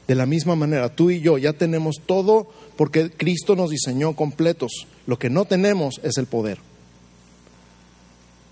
De 0.07 0.15
la 0.15 0.25
misma 0.25 0.55
manera, 0.55 0.89
tú 0.89 1.09
y 1.09 1.19
yo 1.19 1.37
ya 1.37 1.53
tenemos 1.53 1.95
todo 2.05 2.47
porque 2.77 3.09
Cristo 3.09 3.55
nos 3.55 3.71
diseñó 3.71 4.15
completos. 4.15 4.87
Lo 5.07 5.17
que 5.17 5.29
no 5.29 5.45
tenemos 5.45 5.99
es 6.03 6.17
el 6.17 6.27
poder. 6.27 6.59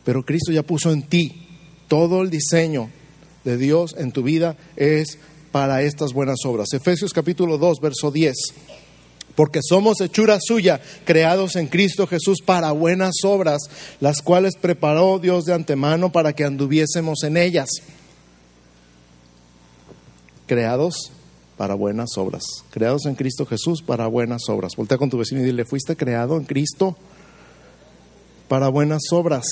Pero 0.03 0.25
Cristo 0.25 0.51
ya 0.51 0.63
puso 0.63 0.91
en 0.91 1.03
ti 1.03 1.47
todo 1.87 2.21
el 2.21 2.29
diseño 2.29 2.89
de 3.43 3.57
Dios 3.57 3.95
en 3.97 4.11
tu 4.11 4.23
vida 4.23 4.57
es 4.75 5.19
para 5.53 5.83
estas 5.83 6.13
buenas 6.13 6.39
obras. 6.45 6.73
Efesios 6.73 7.13
capítulo 7.13 7.59
2, 7.59 7.79
verso 7.79 8.09
10. 8.09 8.33
Porque 9.35 9.59
somos 9.61 10.01
hechura 10.01 10.39
suya, 10.41 10.81
creados 11.05 11.55
en 11.55 11.67
Cristo 11.67 12.07
Jesús 12.07 12.39
para 12.43 12.71
buenas 12.71 13.13
obras, 13.23 13.61
las 13.99 14.23
cuales 14.23 14.55
preparó 14.59 15.19
Dios 15.19 15.45
de 15.45 15.53
antemano 15.53 16.11
para 16.11 16.33
que 16.33 16.43
anduviésemos 16.43 17.21
en 17.23 17.37
ellas. 17.37 17.69
Creados 20.47 21.11
para 21.55 21.75
buenas 21.75 22.17
obras. 22.17 22.43
Creados 22.71 23.05
en 23.05 23.13
Cristo 23.13 23.45
Jesús 23.45 23.83
para 23.83 24.07
buenas 24.07 24.49
obras. 24.49 24.75
Voltea 24.75 24.97
con 24.97 25.11
tu 25.11 25.19
vecino 25.19 25.41
y 25.41 25.45
dile, 25.45 25.65
fuiste 25.65 25.95
creado 25.95 26.35
en 26.37 26.45
Cristo 26.45 26.97
para 28.47 28.69
buenas 28.69 29.03
obras. 29.11 29.45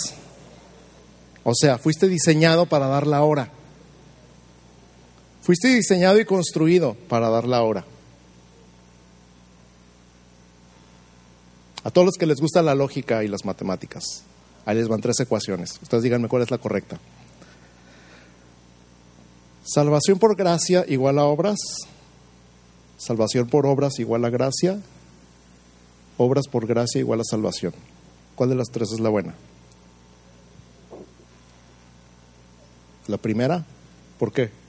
O 1.44 1.54
sea, 1.54 1.78
fuiste 1.78 2.08
diseñado 2.08 2.66
para 2.66 2.88
dar 2.88 3.06
la 3.06 3.22
hora. 3.22 3.52
Fuiste 5.42 5.70
diseñado 5.70 6.20
y 6.20 6.26
construido 6.26 6.94
para 7.10 7.30
dar 7.30 7.48
la 7.48 7.64
hora. 7.64 7.86
A 11.84 11.90
todos 11.90 12.06
los 12.06 12.16
que 12.16 12.28
les 12.28 12.40
gusta 12.40 12.62
la 12.62 12.76
lógica 12.76 13.24
y 13.24 13.28
las 13.28 13.44
matemáticas, 13.44 14.24
ahí 14.66 14.76
les 14.76 14.88
van 14.88 15.02
tres 15.02 15.20
ecuaciones. 15.20 15.80
Ustedes 15.82 16.04
díganme 16.04 16.28
cuál 16.28 16.44
es 16.44 16.52
la 16.52 16.60
correcta. 16.60 17.00
Salvación 19.64 20.20
por 20.20 20.36
gracia 20.36 20.86
igual 20.88 21.18
a 21.18 21.26
obras. 21.26 21.58
Salvación 22.98 23.48
por 23.48 23.66
obras 23.66 23.98
igual 23.98 24.26
a 24.26 24.30
gracia. 24.30 24.80
Obras 26.18 26.48
por 26.48 26.68
gracia 26.68 27.00
igual 27.00 27.22
a 27.22 27.24
salvación. 27.24 27.74
¿Cuál 28.36 28.50
de 28.50 28.56
las 28.56 28.70
tres 28.70 28.92
es 28.92 29.00
la 29.00 29.10
buena? 29.10 29.34
La 33.08 33.18
primera, 33.18 33.66
¿por 34.20 34.32
qué? 34.32 34.61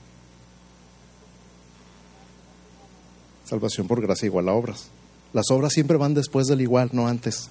Salvación 3.45 3.87
por 3.87 4.01
gracia 4.01 4.25
igual 4.25 4.49
a 4.49 4.53
obras. 4.53 4.89
Las 5.33 5.49
obras 5.49 5.73
siempre 5.73 5.97
van 5.97 6.13
después 6.13 6.47
del 6.47 6.61
igual, 6.61 6.89
no 6.93 7.07
antes. 7.07 7.49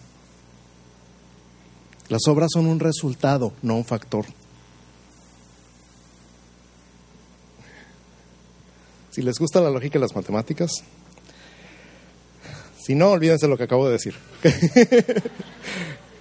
Las 2.09 2.27
obras 2.29 2.51
son 2.53 2.67
un 2.67 2.81
resultado, 2.81 3.53
no 3.63 3.77
un 3.77 3.85
factor. 3.85 4.25
Si 9.11 9.23
les 9.23 9.39
gusta 9.39 9.61
la 9.61 9.71
lógica 9.71 9.99
y 9.99 10.01
las 10.01 10.15
matemáticas, 10.15 10.83
si 12.85 12.95
no, 12.95 13.11
olvídense 13.11 13.47
lo 13.47 13.57
que 13.57 13.65
acabo 13.65 13.87
de 13.87 13.93
decir. 13.93 14.15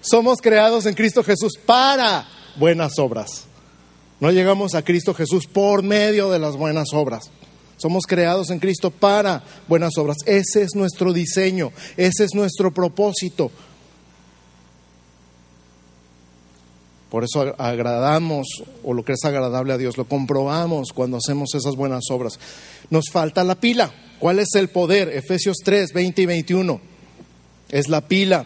Somos 0.02 0.42
creados 0.42 0.86
en 0.86 0.94
Cristo 0.94 1.24
Jesús 1.24 1.54
para 1.66 2.28
buenas 2.58 3.00
obras. 3.00 3.46
No 4.20 4.30
llegamos 4.32 4.76
a 4.76 4.84
Cristo 4.84 5.14
Jesús 5.14 5.48
por 5.48 5.82
medio 5.84 6.30
de 6.30 6.38
las 6.38 6.56
buenas 6.56 6.90
obras. 6.94 7.32
Somos 7.82 8.04
creados 8.06 8.52
en 8.52 8.60
Cristo 8.60 8.92
para 8.92 9.44
buenas 9.68 9.98
obras. 9.98 10.18
Ese 10.28 10.62
es 10.62 10.76
nuestro 10.76 11.14
diseño, 11.14 11.72
ese 11.98 12.26
es 12.26 12.36
nuestro 12.36 12.72
propósito. 12.72 13.50
Por 17.10 17.24
eso 17.24 17.56
agradamos 17.58 18.46
o 18.84 18.94
lo 18.94 19.04
que 19.04 19.14
es 19.14 19.26
agradable 19.26 19.74
a 19.74 19.80
Dios, 19.80 19.98
lo 19.98 20.06
comprobamos 20.06 20.90
cuando 20.94 21.18
hacemos 21.18 21.56
esas 21.56 21.76
buenas 21.76 22.04
obras. 22.12 22.40
Nos 22.92 23.06
falta 23.12 23.44
la 23.44 23.56
pila. 23.56 23.92
¿Cuál 24.20 24.38
es 24.38 24.50
el 24.54 24.70
poder? 24.70 25.10
Efesios 25.10 25.58
3, 25.64 25.92
20 25.92 26.22
y 26.22 26.26
21. 26.28 26.82
es 27.70 27.90
la 27.90 28.02
pila 28.02 28.46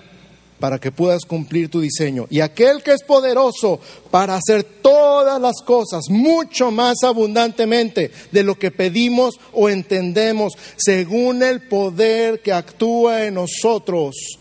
para 0.60 0.80
que 0.80 0.92
puedas 0.92 1.26
cumplir 1.26 1.70
tu 1.70 1.82
diseño. 1.82 2.28
Y 2.30 2.40
aquel 2.40 2.82
que 2.82 2.94
es 2.94 3.04
poderoso 3.04 3.80
para 4.10 4.36
hacer 4.36 4.64
todas 4.64 5.42
las 5.42 5.62
cosas 5.62 6.06
mucho 6.10 6.72
más 6.72 7.04
abundantemente 7.04 8.12
de 8.32 8.44
lo 8.44 8.58
que 8.58 8.72
pedimos 8.72 9.36
o 9.52 9.70
entendemos, 9.70 10.54
según 10.78 11.44
el 11.44 11.68
poder 11.68 12.42
que 12.42 12.54
actúa 12.54 13.26
en 13.26 13.36
nosotros. 13.36 14.40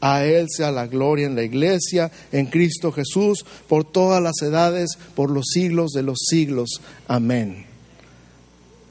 A 0.00 0.24
Él 0.24 0.46
sea 0.50 0.70
la 0.70 0.86
gloria 0.86 1.26
en 1.26 1.36
la 1.36 1.42
iglesia, 1.42 2.10
en 2.30 2.46
Cristo 2.46 2.92
Jesús, 2.92 3.44
por 3.66 3.84
todas 3.84 4.22
las 4.22 4.40
edades, 4.42 4.90
por 5.14 5.30
los 5.30 5.46
siglos 5.48 5.92
de 5.92 6.02
los 6.02 6.18
siglos. 6.28 6.80
Amén. 7.08 7.64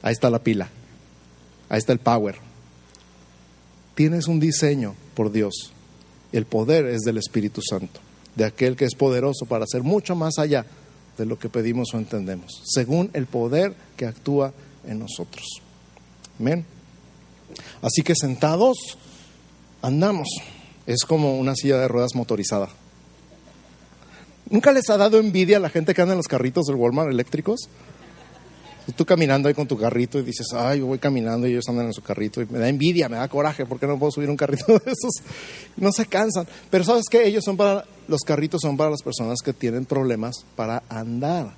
Ahí 0.02 0.12
está 0.12 0.30
la 0.30 0.42
pila. 0.42 0.68
Ahí 1.68 1.78
está 1.78 1.92
el 1.92 2.00
power. 2.00 2.36
Tienes 3.94 4.26
un 4.26 4.40
diseño 4.40 4.94
por 5.14 5.32
Dios. 5.32 5.72
El 6.32 6.46
poder 6.46 6.86
es 6.86 7.02
del 7.02 7.18
Espíritu 7.18 7.60
Santo, 7.62 8.00
de 8.34 8.44
aquel 8.44 8.76
que 8.76 8.84
es 8.84 8.94
poderoso 8.94 9.46
para 9.46 9.64
hacer 9.64 9.82
mucho 9.82 10.14
más 10.14 10.38
allá 10.38 10.66
de 11.16 11.26
lo 11.26 11.38
que 11.38 11.48
pedimos 11.48 11.88
o 11.94 11.98
entendemos, 11.98 12.62
según 12.64 13.10
el 13.14 13.26
poder 13.26 13.74
que 13.96 14.06
actúa 14.06 14.52
en 14.86 14.98
nosotros. 14.98 15.44
Amén. 16.38 16.64
Así 17.82 18.02
que 18.02 18.14
sentados 18.14 18.76
andamos. 19.82 20.28
Es 20.86 21.04
como 21.04 21.38
una 21.38 21.54
silla 21.54 21.78
de 21.78 21.88
ruedas 21.88 22.14
motorizada. 22.14 22.68
¿Nunca 24.48 24.70
les 24.72 24.88
ha 24.90 24.96
dado 24.96 25.18
envidia 25.18 25.56
a 25.56 25.60
la 25.60 25.70
gente 25.70 25.94
que 25.94 26.02
anda 26.02 26.14
en 26.14 26.18
los 26.18 26.28
carritos 26.28 26.66
del 26.66 26.76
Walmart 26.76 27.10
eléctricos? 27.10 27.68
Y 28.88 28.92
tú 28.92 29.04
caminando 29.04 29.48
ahí 29.48 29.54
con 29.54 29.66
tu 29.66 29.76
carrito 29.76 30.18
y 30.18 30.22
dices, 30.22 30.46
ay, 30.54 30.78
yo 30.78 30.86
voy 30.86 30.98
caminando 30.98 31.46
y 31.46 31.50
ellos 31.50 31.68
andan 31.68 31.86
en 31.86 31.92
su 31.92 32.02
carrito. 32.02 32.40
Y 32.40 32.46
me 32.46 32.60
da 32.60 32.68
envidia, 32.68 33.08
me 33.08 33.16
da 33.16 33.26
coraje, 33.26 33.66
porque 33.66 33.86
no 33.86 33.98
puedo 33.98 34.12
subir 34.12 34.30
un 34.30 34.36
carrito 34.36 34.66
de 34.84 34.92
esos? 34.92 35.22
No 35.76 35.90
se 35.90 36.06
cansan. 36.06 36.46
Pero 36.70 36.84
¿sabes 36.84 37.04
qué? 37.10 37.26
Ellos 37.26 37.42
son 37.44 37.56
para, 37.56 37.84
los 38.06 38.20
carritos 38.20 38.60
son 38.62 38.76
para 38.76 38.90
las 38.90 39.02
personas 39.02 39.40
que 39.44 39.52
tienen 39.52 39.86
problemas 39.86 40.44
para 40.54 40.84
andar. 40.88 41.52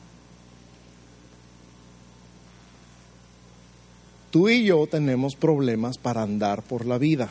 Tú 4.31 4.49
y 4.49 4.65
yo 4.65 4.87
tenemos 4.87 5.37
problemas 5.37 5.99
para 5.99 6.23
andar 6.23 6.63
por 6.63 6.87
la 6.87 6.97
vida. 6.97 7.31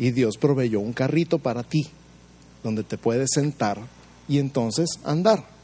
Y 0.00 0.10
Dios 0.10 0.36
proveyó 0.36 0.80
un 0.80 0.92
carrito 0.92 1.38
para 1.38 1.62
ti, 1.62 1.86
donde 2.64 2.82
te 2.82 2.98
puedes 2.98 3.30
sentar 3.32 3.80
y 4.28 4.38
entonces 4.38 4.88
andar 5.04 5.55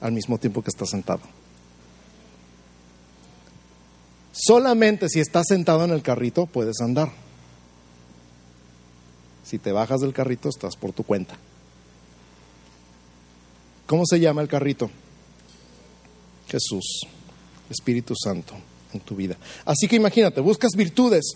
al 0.00 0.12
mismo 0.12 0.38
tiempo 0.38 0.62
que 0.62 0.70
estás 0.70 0.90
sentado. 0.90 1.20
Solamente 4.32 5.08
si 5.08 5.20
estás 5.20 5.46
sentado 5.48 5.84
en 5.84 5.90
el 5.90 6.02
carrito 6.02 6.46
puedes 6.46 6.80
andar. 6.80 7.10
Si 9.44 9.58
te 9.58 9.72
bajas 9.72 10.00
del 10.00 10.12
carrito 10.12 10.48
estás 10.48 10.76
por 10.76 10.92
tu 10.92 11.02
cuenta. 11.02 11.36
¿Cómo 13.86 14.04
se 14.06 14.20
llama 14.20 14.40
el 14.40 14.48
carrito? 14.48 14.88
Jesús, 16.48 17.00
Espíritu 17.68 18.14
Santo 18.16 18.54
en 18.92 19.00
tu 19.00 19.16
vida. 19.16 19.36
Así 19.64 19.88
que 19.88 19.96
imagínate, 19.96 20.40
buscas 20.40 20.70
virtudes, 20.76 21.32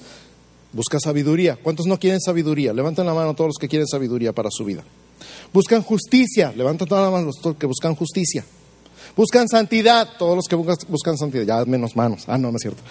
buscas 0.72 1.02
sabiduría. 1.02 1.56
¿Cuántos 1.56 1.86
no 1.86 1.98
quieren 1.98 2.20
sabiduría? 2.20 2.72
Levanten 2.72 3.06
la 3.06 3.14
mano 3.14 3.34
todos 3.34 3.48
los 3.48 3.58
que 3.58 3.68
quieren 3.68 3.86
sabiduría 3.86 4.32
para 4.32 4.50
su 4.50 4.64
vida. 4.64 4.84
Buscan 5.52 5.82
justicia, 5.82 6.52
levanten 6.56 6.88
todas 6.88 7.04
las 7.04 7.12
manos 7.12 7.36
los 7.42 7.56
que 7.56 7.66
buscan 7.66 7.94
justicia. 7.94 8.44
Buscan 9.16 9.48
santidad, 9.48 10.08
todos 10.18 10.36
los 10.36 10.46
que 10.48 10.56
buscan, 10.56 11.16
santidad, 11.16 11.44
ya 11.44 11.64
menos 11.64 11.94
manos. 11.94 12.24
Ah, 12.26 12.36
no, 12.36 12.50
no 12.50 12.56
es 12.56 12.62
cierto. 12.62 12.82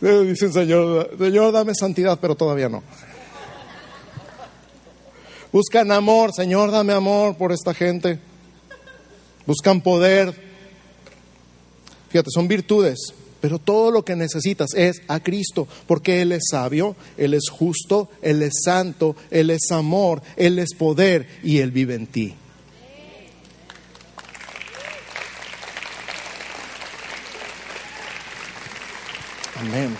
Dicen, 0.26 0.52
Señor, 0.52 1.16
Señor, 1.18 1.52
dame 1.52 1.74
santidad, 1.74 2.18
pero 2.20 2.34
todavía 2.34 2.68
no. 2.68 2.82
Buscan 5.52 5.90
amor, 5.90 6.32
Señor, 6.34 6.70
dame 6.70 6.92
amor 6.92 7.36
por 7.36 7.52
esta 7.52 7.72
gente. 7.74 8.18
Buscan 9.46 9.80
poder. 9.80 10.34
Fíjate, 12.10 12.30
son 12.32 12.46
virtudes, 12.46 13.14
pero 13.40 13.58
todo 13.58 13.90
lo 13.90 14.04
que 14.04 14.16
necesitas 14.16 14.74
es 14.74 15.02
a 15.08 15.20
Cristo, 15.20 15.66
porque 15.86 16.22
Él 16.22 16.32
es 16.32 16.42
sabio, 16.50 16.96
Él 17.16 17.34
es 17.34 17.48
justo, 17.50 18.08
Él 18.22 18.42
es 18.42 18.52
santo, 18.64 19.16
Él 19.30 19.50
es 19.50 19.70
amor, 19.70 20.22
Él 20.36 20.58
es 20.58 20.74
poder 20.74 21.26
y 21.42 21.58
Él 21.58 21.70
vive 21.70 21.94
en 21.94 22.06
ti. 22.06 22.34
Amén. 29.60 29.94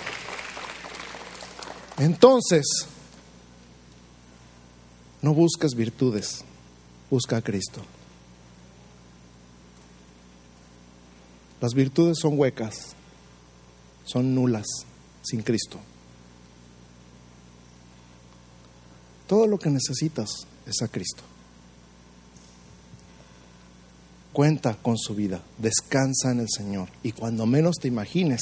Entonces, 1.99 2.65
no 5.21 5.35
busques 5.35 5.75
virtudes, 5.75 6.45
busca 7.11 7.37
a 7.37 7.43
Cristo. 7.43 7.83
Las 11.61 11.75
virtudes 11.75 12.19
son 12.19 12.39
huecas, 12.39 12.97
son 14.11 14.35
nulas 14.35 14.67
sin 15.23 15.43
Cristo. 15.43 15.79
Todo 19.27 19.47
lo 19.47 19.59
que 19.59 19.71
necesitas 19.71 20.47
es 20.67 20.83
a 20.83 20.89
Cristo. 20.89 21.23
Cuenta 24.33 24.75
con 24.75 24.97
su 24.97 25.15
vida, 25.15 25.41
descansa 25.59 26.33
en 26.33 26.41
el 26.41 26.49
Señor 26.49 26.89
y 27.03 27.13
cuando 27.13 27.47
menos 27.47 27.77
te 27.77 27.89
imagines, 27.89 28.41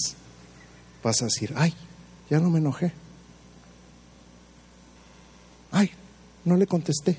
vas 1.02 1.20
a 1.22 1.26
decir, 1.26 1.52
ay, 1.57 1.74
ya 2.31 2.38
no 2.38 2.50
me 2.50 2.59
enojé. 2.59 2.92
Ay, 5.70 5.90
no 6.44 6.57
le 6.57 6.66
contesté. 6.66 7.18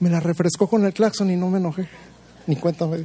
Me 0.00 0.10
la 0.10 0.18
refrescó 0.18 0.66
con 0.66 0.84
el 0.84 0.94
claxon 0.94 1.30
y 1.30 1.36
no 1.36 1.50
me 1.50 1.58
enojé. 1.58 1.88
Ni 2.46 2.56
cuenta 2.56 2.86
me 2.86 3.04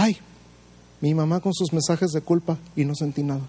Ay, 0.00 0.16
mi 1.00 1.14
mamá 1.14 1.40
con 1.40 1.54
sus 1.54 1.72
mensajes 1.72 2.10
de 2.10 2.20
culpa 2.20 2.58
y 2.74 2.84
no 2.84 2.94
sentí 2.94 3.22
nada. 3.22 3.42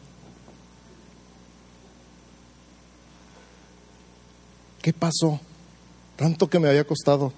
¿Qué 4.81 4.93
pasó? 4.93 5.39
Tanto 6.15 6.49
que 6.49 6.59
me 6.59 6.69
había 6.69 6.85
costado 6.85 7.33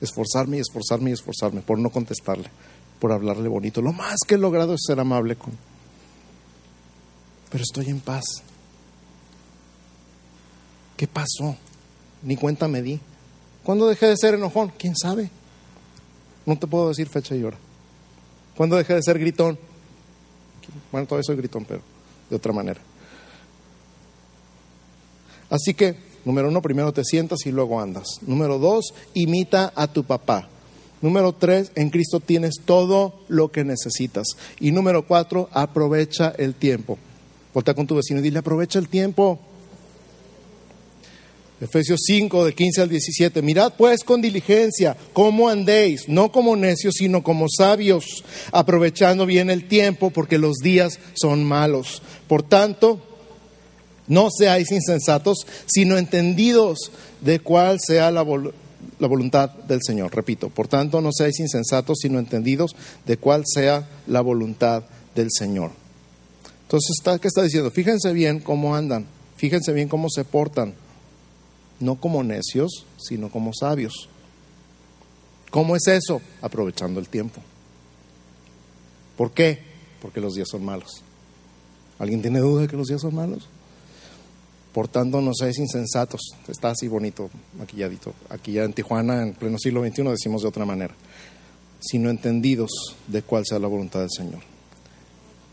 esforzarme 0.00 0.58
y 0.58 0.60
esforzarme 0.60 1.10
y 1.10 1.12
esforzarme 1.14 1.60
por 1.60 1.78
no 1.78 1.90
contestarle, 1.90 2.50
por 3.00 3.12
hablarle 3.12 3.48
bonito. 3.48 3.82
Lo 3.82 3.92
más 3.92 4.16
que 4.26 4.34
he 4.36 4.38
logrado 4.38 4.74
es 4.74 4.80
ser 4.86 5.00
amable 5.00 5.36
con... 5.36 5.52
Pero 7.50 7.62
estoy 7.62 7.88
en 7.90 8.00
paz. 8.00 8.24
¿Qué 10.96 11.06
pasó? 11.06 11.56
Ni 12.22 12.36
cuenta 12.36 12.68
me 12.68 12.82
di. 12.82 13.00
¿Cuándo 13.62 13.86
dejé 13.86 14.06
de 14.06 14.16
ser 14.16 14.34
enojón? 14.34 14.72
¿Quién 14.78 14.94
sabe? 14.96 15.30
No 16.44 16.58
te 16.58 16.66
puedo 16.66 16.88
decir 16.88 17.08
fecha 17.08 17.34
y 17.34 17.44
hora. 17.44 17.58
¿Cuándo 18.56 18.76
dejé 18.76 18.94
de 18.94 19.02
ser 19.02 19.18
gritón? 19.18 19.58
Bueno, 20.90 21.06
todavía 21.06 21.24
soy 21.24 21.36
gritón, 21.36 21.64
pero 21.64 21.82
de 22.28 22.36
otra 22.36 22.52
manera. 22.52 22.80
Así 25.50 25.74
que 25.74 26.06
Número 26.26 26.48
uno, 26.48 26.60
primero 26.60 26.92
te 26.92 27.04
sientas 27.04 27.46
y 27.46 27.52
luego 27.52 27.80
andas. 27.80 28.18
Número 28.22 28.58
dos, 28.58 28.92
imita 29.14 29.72
a 29.76 29.86
tu 29.86 30.02
papá. 30.02 30.48
Número 31.00 31.32
tres, 31.32 31.70
en 31.76 31.88
Cristo 31.88 32.18
tienes 32.18 32.56
todo 32.64 33.14
lo 33.28 33.52
que 33.52 33.62
necesitas. 33.62 34.26
Y 34.58 34.72
número 34.72 35.06
cuatro, 35.06 35.48
aprovecha 35.52 36.34
el 36.36 36.56
tiempo. 36.56 36.98
Volta 37.54 37.74
con 37.74 37.86
tu 37.86 37.94
vecino 37.94 38.18
y 38.18 38.24
dile, 38.24 38.40
aprovecha 38.40 38.80
el 38.80 38.88
tiempo. 38.88 39.38
Efesios 41.60 42.00
5, 42.04 42.44
de 42.44 42.54
15 42.54 42.82
al 42.82 42.88
17. 42.90 43.40
Mirad 43.40 43.72
pues 43.78 44.04
con 44.04 44.20
diligencia 44.20 44.96
cómo 45.12 45.48
andéis, 45.48 46.08
no 46.08 46.30
como 46.30 46.54
necios, 46.54 46.94
sino 46.98 47.22
como 47.22 47.46
sabios, 47.48 48.24
aprovechando 48.52 49.24
bien 49.24 49.48
el 49.48 49.66
tiempo, 49.66 50.10
porque 50.10 50.38
los 50.38 50.56
días 50.56 50.98
son 51.14 51.44
malos. 51.44 52.02
Por 52.28 52.42
tanto, 52.42 53.00
no 54.06 54.28
seáis 54.30 54.70
insensatos, 54.70 55.46
sino 55.66 55.96
entendidos 55.96 56.92
de 57.20 57.40
cuál 57.40 57.78
sea 57.80 58.10
la, 58.10 58.22
voluntad 58.22 59.50
del 59.50 59.80
Señor. 59.82 60.14
Repito, 60.14 60.50
por 60.50 60.68
tanto, 60.68 61.00
no 61.00 61.10
seáis 61.12 61.40
insensatos, 61.40 61.98
sino 62.02 62.18
entendidos 62.18 62.76
de 63.06 63.16
cuál 63.16 63.44
sea 63.46 63.88
la 64.06 64.20
voluntad 64.20 64.84
del 65.14 65.28
Señor. 65.30 65.70
Entonces, 66.62 66.96
¿qué 67.20 67.28
está 67.28 67.42
diciendo? 67.42 67.70
Fíjense 67.70 68.12
bien 68.12 68.40
cómo 68.40 68.76
andan, 68.76 69.06
fíjense 69.36 69.72
bien 69.72 69.88
cómo 69.88 70.10
se 70.10 70.24
portan, 70.24 70.74
no 71.80 71.96
como 71.96 72.22
necios, 72.22 72.84
sino 72.98 73.30
como 73.30 73.52
sabios. 73.52 74.08
¿Cómo 75.50 75.76
es 75.76 75.86
eso? 75.86 76.20
Aprovechando 76.42 77.00
el 77.00 77.08
tiempo. 77.08 77.40
¿Por 79.16 79.32
qué? 79.32 79.60
Porque 80.02 80.20
los 80.20 80.34
días 80.34 80.48
son 80.50 80.64
malos. 80.64 81.02
¿Alguien 81.98 82.20
tiene 82.20 82.40
duda 82.40 82.62
de 82.62 82.68
que 82.68 82.76
los 82.76 82.88
días 82.88 83.00
son 83.00 83.14
malos? 83.14 83.48
portando 84.76 85.22
no 85.22 85.32
seáis 85.32 85.56
insensatos. 85.58 86.20
Está 86.46 86.68
así 86.68 86.86
bonito, 86.86 87.30
maquilladito. 87.58 88.12
Aquí 88.28 88.52
ya 88.52 88.64
en 88.64 88.74
Tijuana, 88.74 89.22
en 89.22 89.32
pleno 89.32 89.56
siglo 89.58 89.82
XXI, 89.82 90.02
decimos 90.02 90.42
de 90.42 90.48
otra 90.48 90.66
manera. 90.66 90.94
Sino 91.80 92.10
entendidos 92.10 92.70
de 93.06 93.22
cuál 93.22 93.46
sea 93.46 93.58
la 93.58 93.68
voluntad 93.68 94.00
del 94.00 94.10
Señor. 94.10 94.42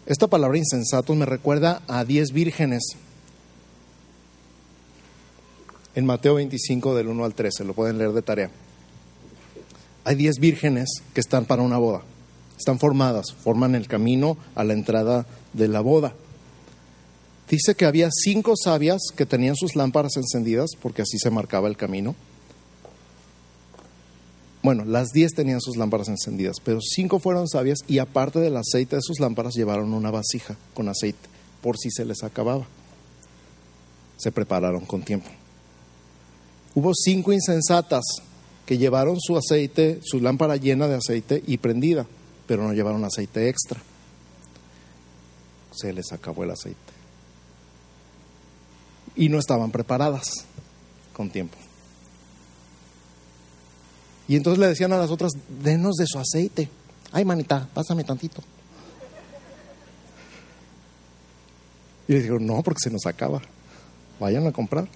Esta 0.06 0.28
palabra 0.28 0.58
insensatos 0.58 1.16
me 1.16 1.26
recuerda 1.26 1.84
a 1.88 2.04
diez 2.04 2.34
vírgenes. 2.34 2.84
En 5.96 6.06
Mateo 6.06 6.36
25, 6.36 6.96
del 6.96 7.08
1 7.08 7.26
al 7.26 7.34
13, 7.34 7.66
lo 7.66 7.74
pueden 7.74 7.98
leer 7.98 8.14
de 8.14 8.22
tarea. 8.22 8.50
Hay 10.06 10.16
diez 10.16 10.38
vírgenes 10.40 10.90
que 11.14 11.22
están 11.22 11.46
para 11.46 11.62
una 11.62 11.78
boda. 11.78 12.02
Están 12.58 12.80
formadas, 12.80 13.34
forman 13.44 13.76
el 13.76 13.88
camino 13.88 14.38
a 14.56 14.64
la 14.64 14.74
entrada 14.74 15.26
de 15.54 15.68
la 15.68 15.82
boda. 15.82 16.14
Dice 17.50 17.76
que 17.76 17.86
había 17.86 18.10
cinco 18.12 18.54
sabias 18.56 19.02
que 19.16 19.26
tenían 19.26 19.56
sus 19.56 19.76
lámparas 19.76 20.18
encendidas, 20.18 20.72
porque 20.82 21.04
así 21.04 21.18
se 21.20 21.30
marcaba 21.30 21.68
el 21.68 21.78
camino. 21.78 22.16
Bueno, 24.64 24.86
las 24.86 25.10
diez 25.10 25.34
tenían 25.34 25.60
sus 25.60 25.76
lámparas 25.76 26.08
encendidas, 26.08 26.56
pero 26.64 26.80
cinco 26.82 27.20
fueron 27.20 27.50
sabias 27.50 27.80
y 27.88 28.00
aparte 28.00 28.40
del 28.40 28.56
aceite 28.56 28.96
de 28.96 29.02
sus 29.02 29.20
lámparas 29.20 29.56
llevaron 29.56 29.94
una 29.94 30.10
vasija 30.10 30.56
con 30.74 30.88
aceite, 30.88 31.28
por 31.62 31.78
si 31.78 31.92
se 31.92 32.06
les 32.06 32.24
acababa. 32.24 32.66
Se 34.18 34.32
prepararon 34.32 34.86
con 34.86 35.04
tiempo. 35.04 35.30
Hubo 36.76 36.94
cinco 36.94 37.34
insensatas 37.34 38.04
que 38.66 38.78
llevaron 38.78 39.20
su 39.20 39.38
aceite, 39.38 40.00
su 40.04 40.20
lámpara 40.20 40.56
llena 40.58 40.88
de 40.88 40.96
aceite 40.96 41.44
y 41.46 41.58
prendida, 41.58 42.06
pero 42.48 42.64
no 42.64 42.74
llevaron 42.74 43.04
aceite 43.04 43.50
extra. 43.50 43.82
Se 45.72 45.94
les 45.94 46.12
acabó 46.12 46.44
el 46.44 46.52
aceite. 46.52 46.80
Y 49.16 49.30
no 49.30 49.38
estaban 49.38 49.72
preparadas 49.72 50.46
con 51.14 51.30
tiempo. 51.30 51.58
Y 54.28 54.36
entonces 54.36 54.60
le 54.60 54.68
decían 54.68 54.94
a 54.94 54.98
las 54.98 55.12
otras, 55.12 55.34
denos 55.62 55.96
de 55.96 56.08
su 56.08 56.18
aceite. 56.18 56.70
Ay, 57.12 57.26
manita, 57.26 57.68
pásame 57.74 58.04
tantito. 58.04 58.42
Y 62.08 62.14
les 62.14 62.24
digo, 62.24 62.40
no, 62.40 62.64
porque 62.64 62.80
se 62.84 62.90
nos 62.90 63.06
acaba. 63.06 63.42
Vayan 64.20 64.48
a 64.48 64.52
comprar. 64.52 64.88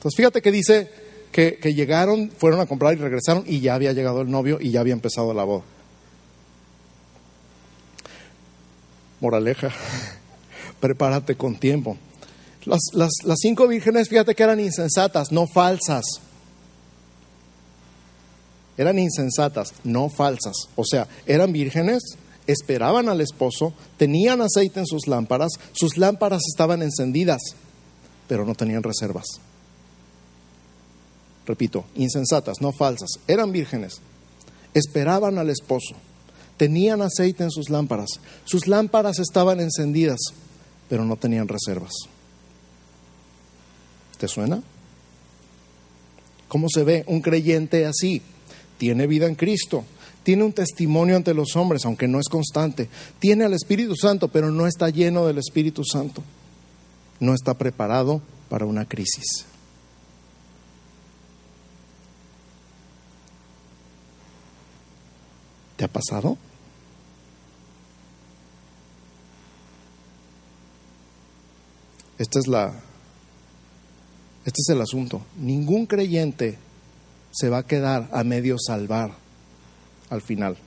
Entonces 0.00 0.16
fíjate 0.16 0.40
que 0.40 0.50
dice 0.50 0.90
que, 1.30 1.58
que, 1.58 1.74
llegaron, 1.74 2.30
fueron 2.30 2.60
a 2.60 2.64
comprar 2.64 2.94
y 2.94 2.96
regresaron 2.96 3.44
y 3.46 3.60
ya 3.60 3.74
había 3.74 3.92
llegado 3.92 4.22
el 4.22 4.30
novio 4.30 4.56
y 4.58 4.70
ya 4.70 4.80
había 4.80 4.94
empezado 4.94 5.34
la 5.34 5.44
boda. 5.44 5.62
Moraleja, 9.20 9.70
prepárate 10.80 11.34
con 11.34 11.56
tiempo. 11.56 11.98
Las, 12.64 12.80
las, 12.94 13.10
las 13.24 13.36
cinco 13.42 13.68
vírgenes, 13.68 14.08
fíjate 14.08 14.34
que 14.34 14.42
eran 14.42 14.58
insensatas, 14.58 15.32
no 15.32 15.46
falsas. 15.46 16.04
Eran 18.78 18.98
insensatas, 18.98 19.74
no 19.84 20.08
falsas. 20.08 20.54
O 20.76 20.84
sea, 20.86 21.06
eran 21.26 21.52
vírgenes, 21.52 22.16
esperaban 22.46 23.10
al 23.10 23.20
esposo, 23.20 23.74
tenían 23.98 24.40
aceite 24.40 24.80
en 24.80 24.86
sus 24.86 25.06
lámparas, 25.08 25.50
sus 25.72 25.98
lámparas 25.98 26.40
estaban 26.50 26.80
encendidas, 26.80 27.42
pero 28.26 28.46
no 28.46 28.54
tenían 28.54 28.82
reservas. 28.82 29.26
Repito, 31.50 31.84
insensatas, 31.96 32.60
no 32.60 32.70
falsas, 32.70 33.08
eran 33.26 33.50
vírgenes, 33.50 34.00
esperaban 34.72 35.36
al 35.36 35.50
esposo, 35.50 35.96
tenían 36.56 37.02
aceite 37.02 37.42
en 37.42 37.50
sus 37.50 37.70
lámparas, 37.70 38.20
sus 38.44 38.68
lámparas 38.68 39.18
estaban 39.18 39.58
encendidas, 39.58 40.20
pero 40.88 41.04
no 41.04 41.16
tenían 41.16 41.48
reservas. 41.48 41.90
¿Te 44.16 44.28
suena? 44.28 44.62
¿Cómo 46.46 46.68
se 46.72 46.84
ve 46.84 47.02
un 47.08 47.20
creyente 47.20 47.84
así? 47.84 48.22
Tiene 48.78 49.08
vida 49.08 49.26
en 49.26 49.34
Cristo, 49.34 49.84
tiene 50.22 50.44
un 50.44 50.52
testimonio 50.52 51.16
ante 51.16 51.34
los 51.34 51.56
hombres, 51.56 51.84
aunque 51.84 52.06
no 52.06 52.20
es 52.20 52.28
constante, 52.28 52.88
tiene 53.18 53.42
al 53.42 53.54
Espíritu 53.54 53.96
Santo, 53.96 54.28
pero 54.28 54.52
no 54.52 54.68
está 54.68 54.88
lleno 54.88 55.26
del 55.26 55.38
Espíritu 55.38 55.82
Santo, 55.82 56.22
no 57.18 57.34
está 57.34 57.54
preparado 57.54 58.22
para 58.48 58.66
una 58.66 58.84
crisis. 58.84 59.49
¿Te 65.80 65.86
ha 65.86 65.88
pasado? 65.88 66.36
Esta 72.18 72.38
es 72.38 72.46
la 72.46 72.74
este 74.44 74.60
es 74.60 74.68
el 74.68 74.82
asunto. 74.82 75.22
Ningún 75.38 75.86
creyente 75.86 76.58
se 77.30 77.48
va 77.48 77.58
a 77.60 77.66
quedar 77.66 78.10
a 78.12 78.24
medio 78.24 78.56
salvar 78.58 79.12
al 80.10 80.20
final. 80.20 80.58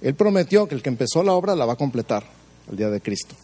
Él 0.00 0.14
prometió 0.14 0.68
que 0.68 0.76
el 0.76 0.82
que 0.82 0.90
empezó 0.90 1.24
la 1.24 1.32
obra 1.32 1.56
la 1.56 1.66
va 1.66 1.72
a 1.72 1.76
completar 1.76 2.22
el 2.70 2.76
día 2.76 2.88
de 2.88 3.00
Cristo. 3.00 3.34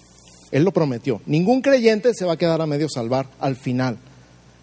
Él 0.53 0.63
lo 0.63 0.71
prometió. 0.71 1.21
Ningún 1.27 1.63
creyente 1.63 2.13
se 2.15 2.27
va 2.27 2.35
a 2.35 2.39
quedar 2.39 2.61
a 2.61 2.67
medio 2.67 2.87
salvar 2.89 3.29
al 3.41 3.57
final. 3.57 3.99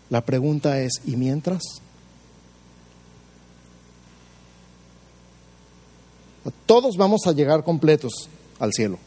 La 0.09 0.21
pregunta 0.23 0.79
es, 0.79 1.01
¿y 1.03 1.17
mientras? 1.17 1.81
Todos 6.65 6.95
vamos 6.97 7.21
a 7.27 7.31
llegar 7.31 7.63
completos 7.63 8.29
al 8.59 8.71
cielo. 8.73 8.97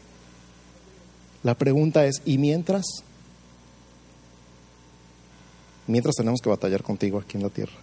La 1.43 1.55
pregunta 1.55 2.05
es, 2.05 2.21
¿y 2.25 2.37
mientras? 2.37 2.85
Mientras 5.87 6.15
tenemos 6.15 6.39
que 6.41 6.49
batallar 6.49 6.83
contigo 6.83 7.19
aquí 7.19 7.37
en 7.37 7.43
la 7.43 7.49
tierra. 7.49 7.73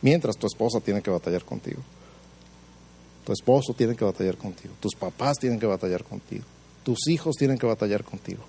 Mientras 0.00 0.36
tu 0.36 0.46
esposa 0.46 0.80
tiene 0.80 1.02
que 1.02 1.10
batallar 1.10 1.44
contigo. 1.44 1.82
Tu 3.26 3.32
esposo 3.32 3.74
tiene 3.74 3.94
que 3.94 4.04
batallar 4.04 4.36
contigo. 4.36 4.72
Tus 4.80 4.94
papás 4.94 5.38
tienen 5.38 5.58
que 5.58 5.66
batallar 5.66 6.04
contigo. 6.04 6.44
Tus 6.84 7.08
hijos 7.08 7.36
tienen 7.36 7.58
que 7.58 7.66
batallar 7.66 8.04
contigo. 8.04 8.42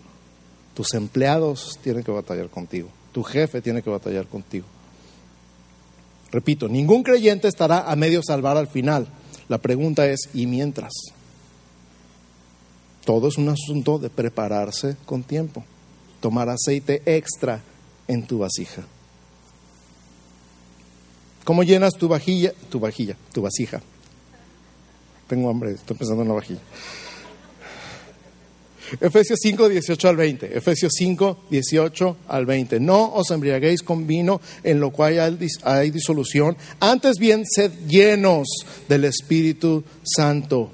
Tus 0.73 0.93
empleados 0.93 1.77
tienen 1.83 2.03
que 2.03 2.11
batallar 2.11 2.49
contigo. 2.49 2.89
Tu 3.19 3.23
jefe 3.25 3.61
tiene 3.61 3.81
que 3.81 3.89
batallar 3.89 4.27
contigo. 4.27 4.65
Repito, 6.31 6.69
ningún 6.69 7.03
creyente 7.03 7.49
estará 7.49 7.91
a 7.91 7.95
medio 7.97 8.21
salvar 8.23 8.55
al 8.55 8.69
final. 8.69 9.09
La 9.49 9.57
pregunta 9.57 10.07
es, 10.07 10.29
¿y 10.33 10.47
mientras? 10.47 10.93
Todo 13.03 13.27
es 13.27 13.37
un 13.37 13.49
asunto 13.49 13.99
de 13.99 14.09
prepararse 14.09 14.95
con 15.05 15.23
tiempo. 15.23 15.65
Tomar 16.21 16.47
aceite 16.47 17.01
extra 17.05 17.61
en 18.07 18.25
tu 18.25 18.37
vasija. 18.37 18.83
¿Cómo 21.43 21.63
llenas 21.63 21.95
tu 21.95 22.07
vajilla? 22.07 22.53
Tu 22.69 22.79
vajilla, 22.79 23.17
tu 23.33 23.41
vasija. 23.41 23.81
Tengo 25.27 25.49
hambre, 25.49 25.71
estoy 25.71 25.97
pensando 25.97 26.21
en 26.21 26.29
la 26.29 26.35
vajilla. 26.35 26.61
Efesios 28.99 29.39
5, 29.41 29.69
18 29.69 30.09
al 30.09 30.15
20. 30.17 30.57
Efesios 30.57 30.93
5, 30.95 31.45
18 31.49 32.17
al 32.27 32.45
20. 32.45 32.79
No 32.79 33.13
os 33.13 33.31
embriaguéis 33.31 33.83
con 33.83 34.07
vino 34.07 34.41
en 34.63 34.79
lo 34.79 34.91
cual 34.91 35.37
hay 35.63 35.91
disolución. 35.91 36.57
Antes 36.79 37.17
bien, 37.17 37.45
sed 37.45 37.71
llenos 37.87 38.47
del 38.87 39.05
Espíritu 39.05 39.83
Santo 40.03 40.71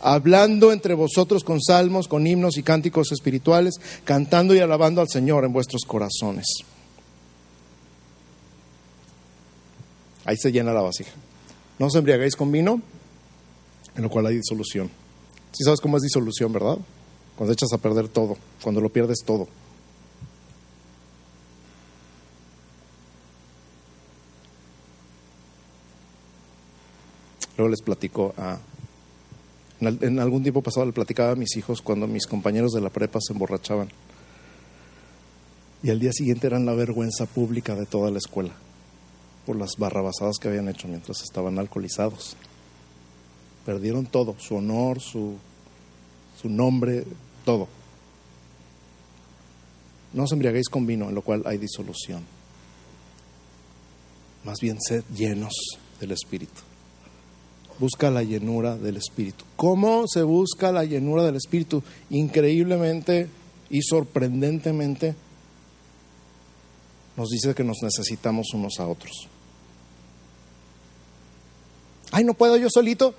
hablando 0.00 0.72
entre 0.72 0.94
vosotros 0.94 1.42
con 1.42 1.60
salmos, 1.60 2.06
con 2.06 2.26
himnos 2.26 2.56
y 2.58 2.62
cánticos 2.62 3.10
espirituales, 3.10 3.74
cantando 4.04 4.54
y 4.54 4.60
alabando 4.60 5.00
al 5.00 5.08
Señor 5.08 5.44
en 5.44 5.52
vuestros 5.52 5.82
corazones. 5.84 6.44
Ahí 10.24 10.36
se 10.36 10.52
llena 10.52 10.72
la 10.72 10.82
vasija. 10.82 11.10
No 11.78 11.86
os 11.86 11.94
embriagáis 11.94 12.36
con 12.36 12.52
vino, 12.52 12.80
en 13.96 14.02
lo 14.02 14.10
cual 14.10 14.26
hay 14.26 14.36
disolución. 14.36 14.90
Si 15.52 15.64
sabes 15.64 15.80
cómo 15.80 15.96
es 15.96 16.02
disolución, 16.02 16.52
¿verdad? 16.52 16.78
Cuando 17.36 17.52
echas 17.52 17.72
a 17.72 17.78
perder 17.78 18.08
todo, 18.08 18.36
cuando 18.62 18.80
lo 18.80 18.88
pierdes 18.88 19.18
todo. 19.24 19.46
Luego 27.56 27.70
les 27.70 27.82
platico 27.82 28.34
a 28.36 28.58
en 29.80 30.18
algún 30.20 30.42
tiempo 30.42 30.62
pasado 30.62 30.86
le 30.86 30.92
platicaba 30.92 31.32
a 31.32 31.36
mis 31.36 31.54
hijos 31.56 31.82
cuando 31.82 32.06
mis 32.06 32.26
compañeros 32.26 32.72
de 32.72 32.80
la 32.80 32.88
prepa 32.88 33.18
se 33.20 33.34
emborrachaban. 33.34 33.88
Y 35.82 35.90
al 35.90 36.00
día 36.00 36.12
siguiente 36.12 36.46
eran 36.46 36.64
la 36.64 36.74
vergüenza 36.74 37.26
pública 37.26 37.74
de 37.74 37.84
toda 37.84 38.10
la 38.10 38.18
escuela 38.18 38.52
por 39.44 39.56
las 39.56 39.72
barrabasadas 39.78 40.38
que 40.40 40.48
habían 40.48 40.68
hecho 40.68 40.88
mientras 40.88 41.22
estaban 41.22 41.58
alcoholizados. 41.58 42.36
Perdieron 43.64 44.06
todo, 44.06 44.34
su 44.38 44.56
honor, 44.56 45.00
su, 45.00 45.36
su 46.40 46.48
nombre, 46.48 47.04
todo. 47.46 47.68
No 50.12 50.24
os 50.24 50.32
embriaguéis 50.32 50.68
con 50.68 50.86
vino, 50.86 51.08
en 51.08 51.14
lo 51.14 51.22
cual 51.22 51.42
hay 51.46 51.56
disolución. 51.56 52.22
Más 54.44 54.58
bien 54.60 54.78
sed 54.80 55.04
llenos 55.14 55.54
del 56.00 56.12
Espíritu. 56.12 56.60
Busca 57.78 58.10
la 58.10 58.22
llenura 58.22 58.76
del 58.76 58.96
Espíritu. 58.96 59.44
¿Cómo 59.56 60.04
se 60.06 60.22
busca 60.22 60.72
la 60.72 60.84
llenura 60.84 61.22
del 61.24 61.36
Espíritu? 61.36 61.82
Increíblemente 62.10 63.28
y 63.70 63.82
sorprendentemente 63.82 65.14
nos 67.16 67.28
dice 67.28 67.54
que 67.54 67.64
nos 67.64 67.78
necesitamos 67.82 68.48
unos 68.54 68.78
a 68.78 68.86
otros. 68.86 69.28
Ay, 72.10 72.24
no 72.24 72.34
puedo 72.34 72.56
yo 72.56 72.68
solito. 72.70 73.14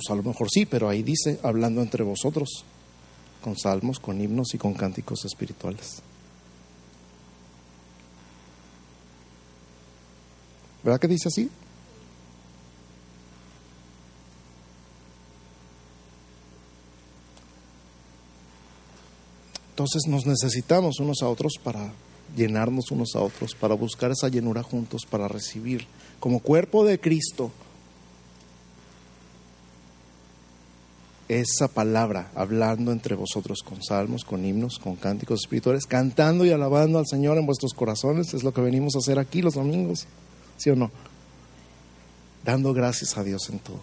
Pues 0.00 0.10
a 0.10 0.16
lo 0.16 0.22
mejor 0.22 0.48
sí, 0.50 0.64
pero 0.64 0.88
ahí 0.88 1.02
dice, 1.02 1.38
hablando 1.42 1.82
entre 1.82 2.02
vosotros, 2.02 2.64
con 3.42 3.58
salmos, 3.58 4.00
con 4.00 4.18
himnos 4.18 4.54
y 4.54 4.56
con 4.56 4.72
cánticos 4.72 5.26
espirituales. 5.26 6.00
¿Verdad 10.82 10.98
que 10.98 11.08
dice 11.08 11.28
así? 11.28 11.50
Entonces 19.68 20.04
nos 20.08 20.24
necesitamos 20.24 20.98
unos 20.98 21.20
a 21.20 21.28
otros 21.28 21.52
para 21.62 21.92
llenarnos 22.34 22.90
unos 22.90 23.14
a 23.16 23.20
otros, 23.20 23.54
para 23.54 23.74
buscar 23.74 24.12
esa 24.12 24.28
llenura 24.28 24.62
juntos, 24.62 25.02
para 25.04 25.28
recibir 25.28 25.86
como 26.20 26.40
cuerpo 26.40 26.86
de 26.86 26.98
Cristo 26.98 27.50
esa 31.30 31.68
palabra, 31.68 32.32
hablando 32.34 32.90
entre 32.90 33.14
vosotros 33.14 33.60
con 33.62 33.82
salmos, 33.82 34.24
con 34.24 34.44
himnos, 34.44 34.80
con 34.80 34.96
cánticos 34.96 35.42
espirituales, 35.42 35.86
cantando 35.86 36.44
y 36.44 36.50
alabando 36.50 36.98
al 36.98 37.06
Señor 37.06 37.38
en 37.38 37.46
vuestros 37.46 37.72
corazones, 37.72 38.34
es 38.34 38.42
lo 38.42 38.52
que 38.52 38.60
venimos 38.60 38.96
a 38.96 38.98
hacer 38.98 39.18
aquí 39.18 39.40
los 39.40 39.54
domingos, 39.54 40.06
¿sí 40.56 40.70
o 40.70 40.76
no? 40.76 40.90
Dando 42.44 42.72
gracias 42.72 43.16
a 43.16 43.22
Dios 43.22 43.48
en 43.48 43.60
todo. 43.60 43.80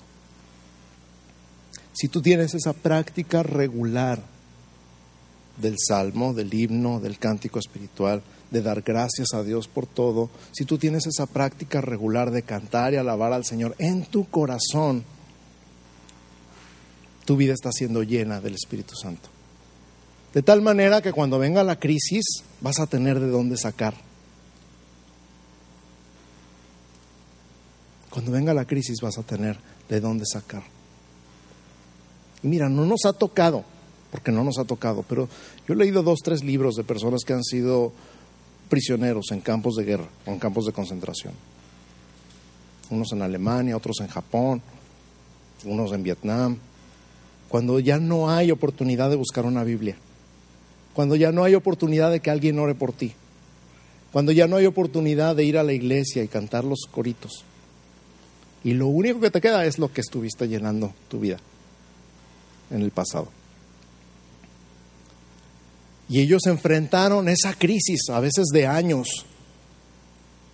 Si 1.93 2.09
tú 2.09 2.21
tienes 2.21 2.53
esa 2.53 2.73
práctica 2.73 3.43
regular, 3.43 4.21
del 5.57 5.75
salmo, 5.79 6.33
del 6.33 6.53
himno, 6.53 6.99
del 6.99 7.17
cántico 7.17 7.59
espiritual, 7.59 8.21
de 8.51 8.61
dar 8.61 8.81
gracias 8.81 9.33
a 9.33 9.43
Dios 9.43 9.67
por 9.67 9.87
todo, 9.87 10.29
si 10.51 10.65
tú 10.65 10.77
tienes 10.77 11.07
esa 11.07 11.25
práctica 11.25 11.81
regular 11.81 12.31
de 12.31 12.43
cantar 12.43 12.93
y 12.93 12.97
alabar 12.97 13.33
al 13.33 13.45
Señor 13.45 13.75
en 13.79 14.05
tu 14.05 14.25
corazón, 14.25 15.03
tu 17.27 17.35
vida 17.35 17.53
está 17.53 17.73
siendo 17.73 18.03
llena 18.03 18.39
del 18.39 18.55
Espíritu 18.55 18.95
Santo. 18.95 19.27
De 20.33 20.41
tal 20.41 20.61
manera 20.61 21.01
que 21.01 21.11
cuando 21.11 21.37
venga 21.37 21.61
la 21.61 21.77
crisis 21.77 22.23
vas 22.61 22.79
a 22.79 22.87
tener 22.87 23.19
de 23.19 23.27
dónde 23.27 23.57
sacar. 23.57 23.95
Cuando 28.09 28.31
venga 28.31 28.53
la 28.53 28.63
crisis 28.63 29.01
vas 29.01 29.17
a 29.17 29.23
tener 29.23 29.59
de 29.89 29.99
dónde 29.99 30.25
sacar. 30.25 30.63
Y 32.43 32.47
mira, 32.47 32.69
no 32.69 32.85
nos 32.85 33.03
ha 33.03 33.11
tocado 33.11 33.65
porque 34.09 34.31
no 34.31 34.45
nos 34.45 34.57
ha 34.57 34.63
tocado, 34.63 35.03
pero 35.03 35.27
yo 35.67 35.73
he 35.73 35.77
leído 35.77 36.03
dos, 36.03 36.19
tres 36.23 36.45
libros 36.45 36.75
de 36.75 36.85
personas 36.85 37.25
que 37.25 37.33
han 37.33 37.43
sido 37.43 37.91
prisioneros 38.69 39.31
en 39.31 39.41
campos 39.41 39.75
de 39.75 39.83
guerra 39.83 40.07
en 40.25 40.39
campos 40.39 40.65
de 40.65 40.71
concentración. 40.71 41.33
Unos 42.89 43.11
en 43.11 43.21
Alemania, 43.21 43.75
otros 43.75 43.97
en 43.99 44.07
Japón, 44.07 44.61
unos 45.65 45.91
en 45.91 46.03
Vietnam. 46.03 46.57
Cuando 47.49 47.79
ya 47.79 47.99
no 47.99 48.29
hay 48.29 48.51
oportunidad 48.51 49.09
de 49.09 49.15
buscar 49.15 49.45
una 49.45 49.63
Biblia, 49.63 49.95
cuando 50.93 51.15
ya 51.15 51.31
no 51.31 51.43
hay 51.43 51.55
oportunidad 51.55 52.11
de 52.11 52.19
que 52.19 52.31
alguien 52.31 52.59
ore 52.59 52.75
por 52.75 52.91
ti, 52.91 53.13
cuando 54.11 54.31
ya 54.31 54.47
no 54.47 54.55
hay 54.55 54.65
oportunidad 54.65 55.35
de 55.35 55.43
ir 55.43 55.57
a 55.57 55.63
la 55.63 55.73
iglesia 55.73 56.23
y 56.23 56.27
cantar 56.27 56.63
los 56.63 56.87
coritos. 56.91 57.43
Y 58.63 58.73
lo 58.73 58.87
único 58.87 59.19
que 59.19 59.31
te 59.31 59.41
queda 59.41 59.65
es 59.65 59.79
lo 59.79 59.91
que 59.91 60.01
estuviste 60.01 60.47
llenando 60.47 60.93
tu 61.07 61.19
vida 61.19 61.37
en 62.71 62.81
el 62.81 62.91
pasado. 62.91 63.29
Y 66.09 66.21
ellos 66.21 66.45
enfrentaron 66.45 67.27
esa 67.27 67.53
crisis, 67.53 68.09
a 68.09 68.19
veces 68.19 68.47
de 68.47 68.65
años, 68.65 69.25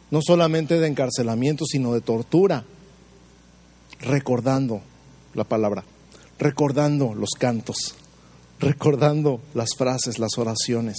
no 0.09 0.19
solamente 0.21 0.79
de 0.79 0.87
encarcelamiento, 0.87 1.65
sino 1.65 1.93
de 1.93 2.01
tortura, 2.01 2.65
recordando 3.99 4.81
la 5.33 5.43
palabra, 5.43 5.83
recordando 6.39 7.13
los 7.13 7.31
cantos, 7.31 7.95
recordando 8.59 9.41
las 9.53 9.75
frases, 9.77 10.19
las 10.19 10.38
oraciones. 10.38 10.97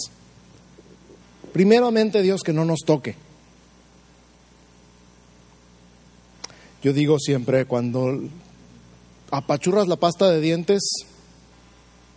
Primeramente 1.53 2.23
Dios 2.23 2.43
que 2.43 2.53
no 2.53 2.65
nos 2.65 2.81
toque. 2.81 3.15
Yo 6.83 6.93
digo 6.93 7.19
siempre, 7.19 7.65
cuando 7.65 8.21
apachurras 9.31 9.89
la 9.89 9.97
pasta 9.97 10.31
de 10.31 10.41
dientes, 10.41 10.83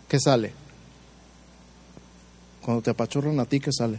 ¿qué 0.08 0.20
sale? 0.20 0.52
Cuando 2.62 2.82
te 2.82 2.90
apachurran 2.90 3.40
a 3.40 3.46
ti, 3.46 3.60
¿qué 3.60 3.72
sale? 3.72 3.98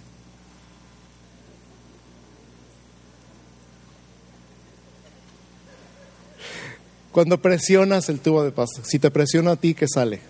Cuando 7.20 7.42
presionas 7.42 8.08
el 8.08 8.22
tubo 8.22 8.44
de 8.44 8.52
pasta, 8.54 8.80
si 8.86 8.98
te 8.98 9.12
presiona 9.12 9.52
a 9.52 9.56
ti, 9.58 9.74
¿qué 9.74 9.90
sale? 9.90 10.22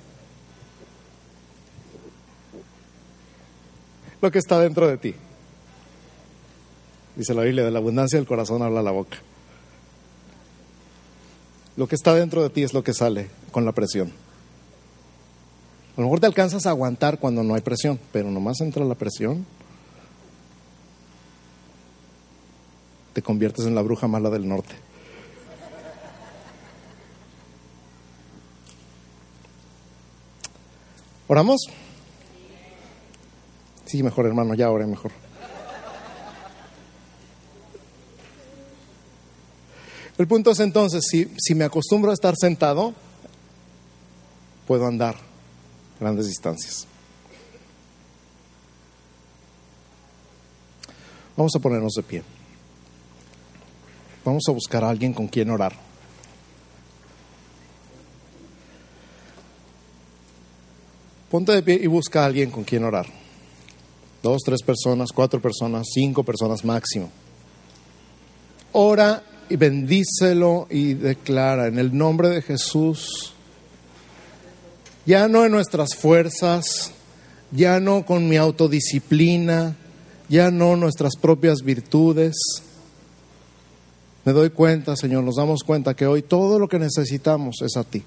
Lo 4.19 4.31
que 4.31 4.39
está 4.39 4.59
dentro 4.59 4.87
de 4.87 4.97
ti. 4.97 5.13
Dice 7.15 7.35
la 7.35 7.43
Biblia, 7.43 7.63
de 7.63 7.69
la 7.69 7.77
abundancia 7.77 8.17
del 8.17 8.25
corazón 8.27 8.63
habla 8.63 8.81
la 8.81 8.89
boca. 8.89 9.19
Lo 11.77 11.87
que 11.87 11.93
está 11.93 12.15
dentro 12.15 12.41
de 12.41 12.49
ti 12.49 12.63
es 12.63 12.73
lo 12.73 12.83
que 12.83 12.95
sale 12.95 13.29
con 13.51 13.65
la 13.65 13.71
presión. 13.71 14.07
A 15.95 16.01
lo 16.01 16.07
mejor 16.07 16.21
te 16.21 16.25
alcanzas 16.25 16.65
a 16.65 16.71
aguantar 16.71 17.19
cuando 17.19 17.43
no 17.43 17.53
hay 17.53 17.61
presión, 17.61 17.99
pero 18.11 18.31
nomás 18.31 18.61
entra 18.61 18.83
la 18.83 18.95
presión, 18.95 19.45
te 23.13 23.21
conviertes 23.21 23.67
en 23.67 23.75
la 23.75 23.83
bruja 23.83 24.07
mala 24.07 24.31
del 24.31 24.47
norte. 24.47 24.88
¿Oramos? 31.29 31.61
Sí, 33.85 34.01
mejor 34.01 34.25
hermano, 34.25 34.55
ya 34.55 34.71
oré 34.71 34.87
mejor. 34.87 35.11
El 40.17 40.27
punto 40.27 40.49
es 40.49 40.59
entonces, 40.59 41.05
si, 41.07 41.31
si 41.37 41.53
me 41.53 41.65
acostumbro 41.65 42.09
a 42.09 42.15
estar 42.15 42.33
sentado, 42.35 42.95
puedo 44.65 44.87
andar 44.87 45.17
grandes 45.99 46.25
distancias. 46.25 46.87
Vamos 51.37 51.55
a 51.55 51.59
ponernos 51.59 51.93
de 51.93 52.01
pie. 52.01 52.23
Vamos 54.25 54.43
a 54.47 54.51
buscar 54.51 54.83
a 54.83 54.89
alguien 54.89 55.13
con 55.13 55.27
quien 55.27 55.51
orar. 55.51 55.88
Ponte 61.29 61.51
de 61.51 61.61
pie 61.61 61.79
y 61.81 61.87
busca 61.87 62.23
a 62.23 62.25
alguien 62.25 62.49
con 62.49 62.63
quien 62.63 62.83
orar. 62.83 63.05
Dos, 64.21 64.41
tres 64.43 64.61
personas, 64.63 65.11
cuatro 65.13 65.41
personas, 65.41 65.87
cinco 65.93 66.23
personas 66.23 66.65
máximo. 66.65 67.09
Ora 68.73 69.23
y 69.49 69.55
bendícelo 69.55 70.67
y 70.69 70.93
declara 70.93 71.67
en 71.67 71.79
el 71.79 71.95
nombre 71.97 72.29
de 72.29 72.41
Jesús 72.41 73.33
ya 75.09 75.27
no 75.27 75.43
en 75.43 75.51
nuestras 75.51 75.95
fuerzas, 75.95 76.91
ya 77.51 77.79
no 77.79 78.05
con 78.05 78.29
mi 78.29 78.37
autodisciplina, 78.37 79.75
ya 80.29 80.51
no 80.51 80.75
nuestras 80.75 81.15
propias 81.15 81.63
virtudes. 81.63 82.35
Me 84.23 84.33
doy 84.33 84.51
cuenta, 84.51 84.95
Señor, 84.95 85.23
nos 85.23 85.37
damos 85.37 85.63
cuenta 85.63 85.95
que 85.95 86.05
hoy 86.05 86.21
todo 86.21 86.59
lo 86.59 86.67
que 86.67 86.77
necesitamos 86.77 87.55
es 87.63 87.75
a 87.75 87.83
ti. 87.83 88.03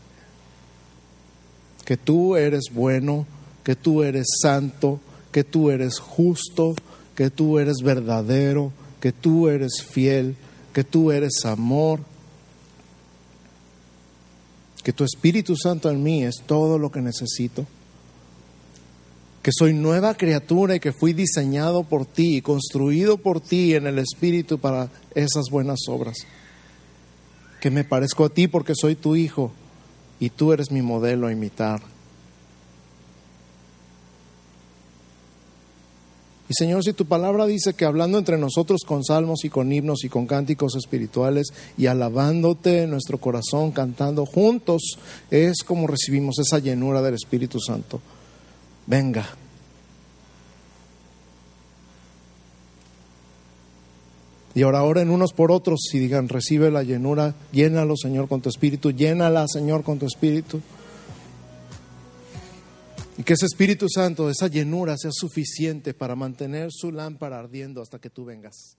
Que 1.84 1.96
tú 1.96 2.36
eres 2.36 2.64
bueno, 2.72 3.26
que 3.64 3.76
tú 3.76 4.02
eres 4.02 4.26
santo, 4.40 5.00
que 5.30 5.44
tú 5.44 5.70
eres 5.70 5.98
justo, 5.98 6.74
que 7.14 7.30
tú 7.30 7.58
eres 7.58 7.78
verdadero, 7.82 8.72
que 9.00 9.12
tú 9.12 9.48
eres 9.48 9.82
fiel, 9.82 10.36
que 10.72 10.84
tú 10.84 11.10
eres 11.10 11.44
amor, 11.44 12.00
que 14.82 14.92
tu 14.92 15.04
Espíritu 15.04 15.56
Santo 15.56 15.90
en 15.90 16.02
mí 16.02 16.24
es 16.24 16.42
todo 16.46 16.78
lo 16.78 16.90
que 16.90 17.00
necesito, 17.00 17.66
que 19.42 19.50
soy 19.52 19.74
nueva 19.74 20.14
criatura 20.14 20.76
y 20.76 20.80
que 20.80 20.92
fui 20.92 21.12
diseñado 21.12 21.84
por 21.84 22.06
ti 22.06 22.36
y 22.36 22.42
construido 22.42 23.18
por 23.18 23.40
ti 23.40 23.74
en 23.74 23.86
el 23.86 23.98
Espíritu 23.98 24.58
para 24.58 24.88
esas 25.14 25.50
buenas 25.50 25.80
obras, 25.88 26.16
que 27.60 27.70
me 27.70 27.84
parezco 27.84 28.24
a 28.24 28.28
ti 28.28 28.48
porque 28.48 28.74
soy 28.74 28.96
tu 28.96 29.16
hijo 29.16 29.52
y 30.22 30.30
tú 30.30 30.52
eres 30.52 30.70
mi 30.70 30.82
modelo 30.82 31.26
a 31.26 31.32
imitar. 31.32 31.82
Y 36.48 36.54
Señor, 36.54 36.84
si 36.84 36.92
tu 36.92 37.06
palabra 37.06 37.44
dice 37.44 37.74
que 37.74 37.84
hablando 37.84 38.18
entre 38.18 38.38
nosotros 38.38 38.82
con 38.86 39.02
salmos 39.02 39.44
y 39.44 39.50
con 39.50 39.72
himnos 39.72 40.04
y 40.04 40.08
con 40.08 40.28
cánticos 40.28 40.76
espirituales 40.76 41.48
y 41.76 41.86
alabándote 41.86 42.82
en 42.84 42.90
nuestro 42.90 43.18
corazón, 43.18 43.72
cantando 43.72 44.24
juntos, 44.24 44.96
es 45.28 45.64
como 45.64 45.88
recibimos 45.88 46.38
esa 46.38 46.60
llenura 46.60 47.02
del 47.02 47.14
Espíritu 47.14 47.58
Santo. 47.58 48.00
Venga. 48.86 49.26
Y 54.54 54.62
ahora 54.62 54.82
oren 54.82 55.10
unos 55.10 55.32
por 55.32 55.50
otros 55.50 55.80
y 55.92 55.98
digan, 55.98 56.28
recibe 56.28 56.70
la 56.70 56.82
llenura, 56.82 57.34
llénalo 57.52 57.96
Señor 57.96 58.28
con 58.28 58.42
tu 58.42 58.50
espíritu, 58.50 58.90
llénala 58.90 59.46
Señor 59.48 59.82
con 59.82 59.98
tu 59.98 60.06
espíritu. 60.06 60.60
Y 63.18 63.24
que 63.24 63.34
ese 63.34 63.46
Espíritu 63.46 63.86
Santo, 63.88 64.30
esa 64.30 64.48
llenura 64.48 64.96
sea 64.96 65.10
suficiente 65.12 65.94
para 65.94 66.16
mantener 66.16 66.68
su 66.70 66.90
lámpara 66.90 67.38
ardiendo 67.38 67.82
hasta 67.82 67.98
que 67.98 68.10
tú 68.10 68.24
vengas. 68.24 68.76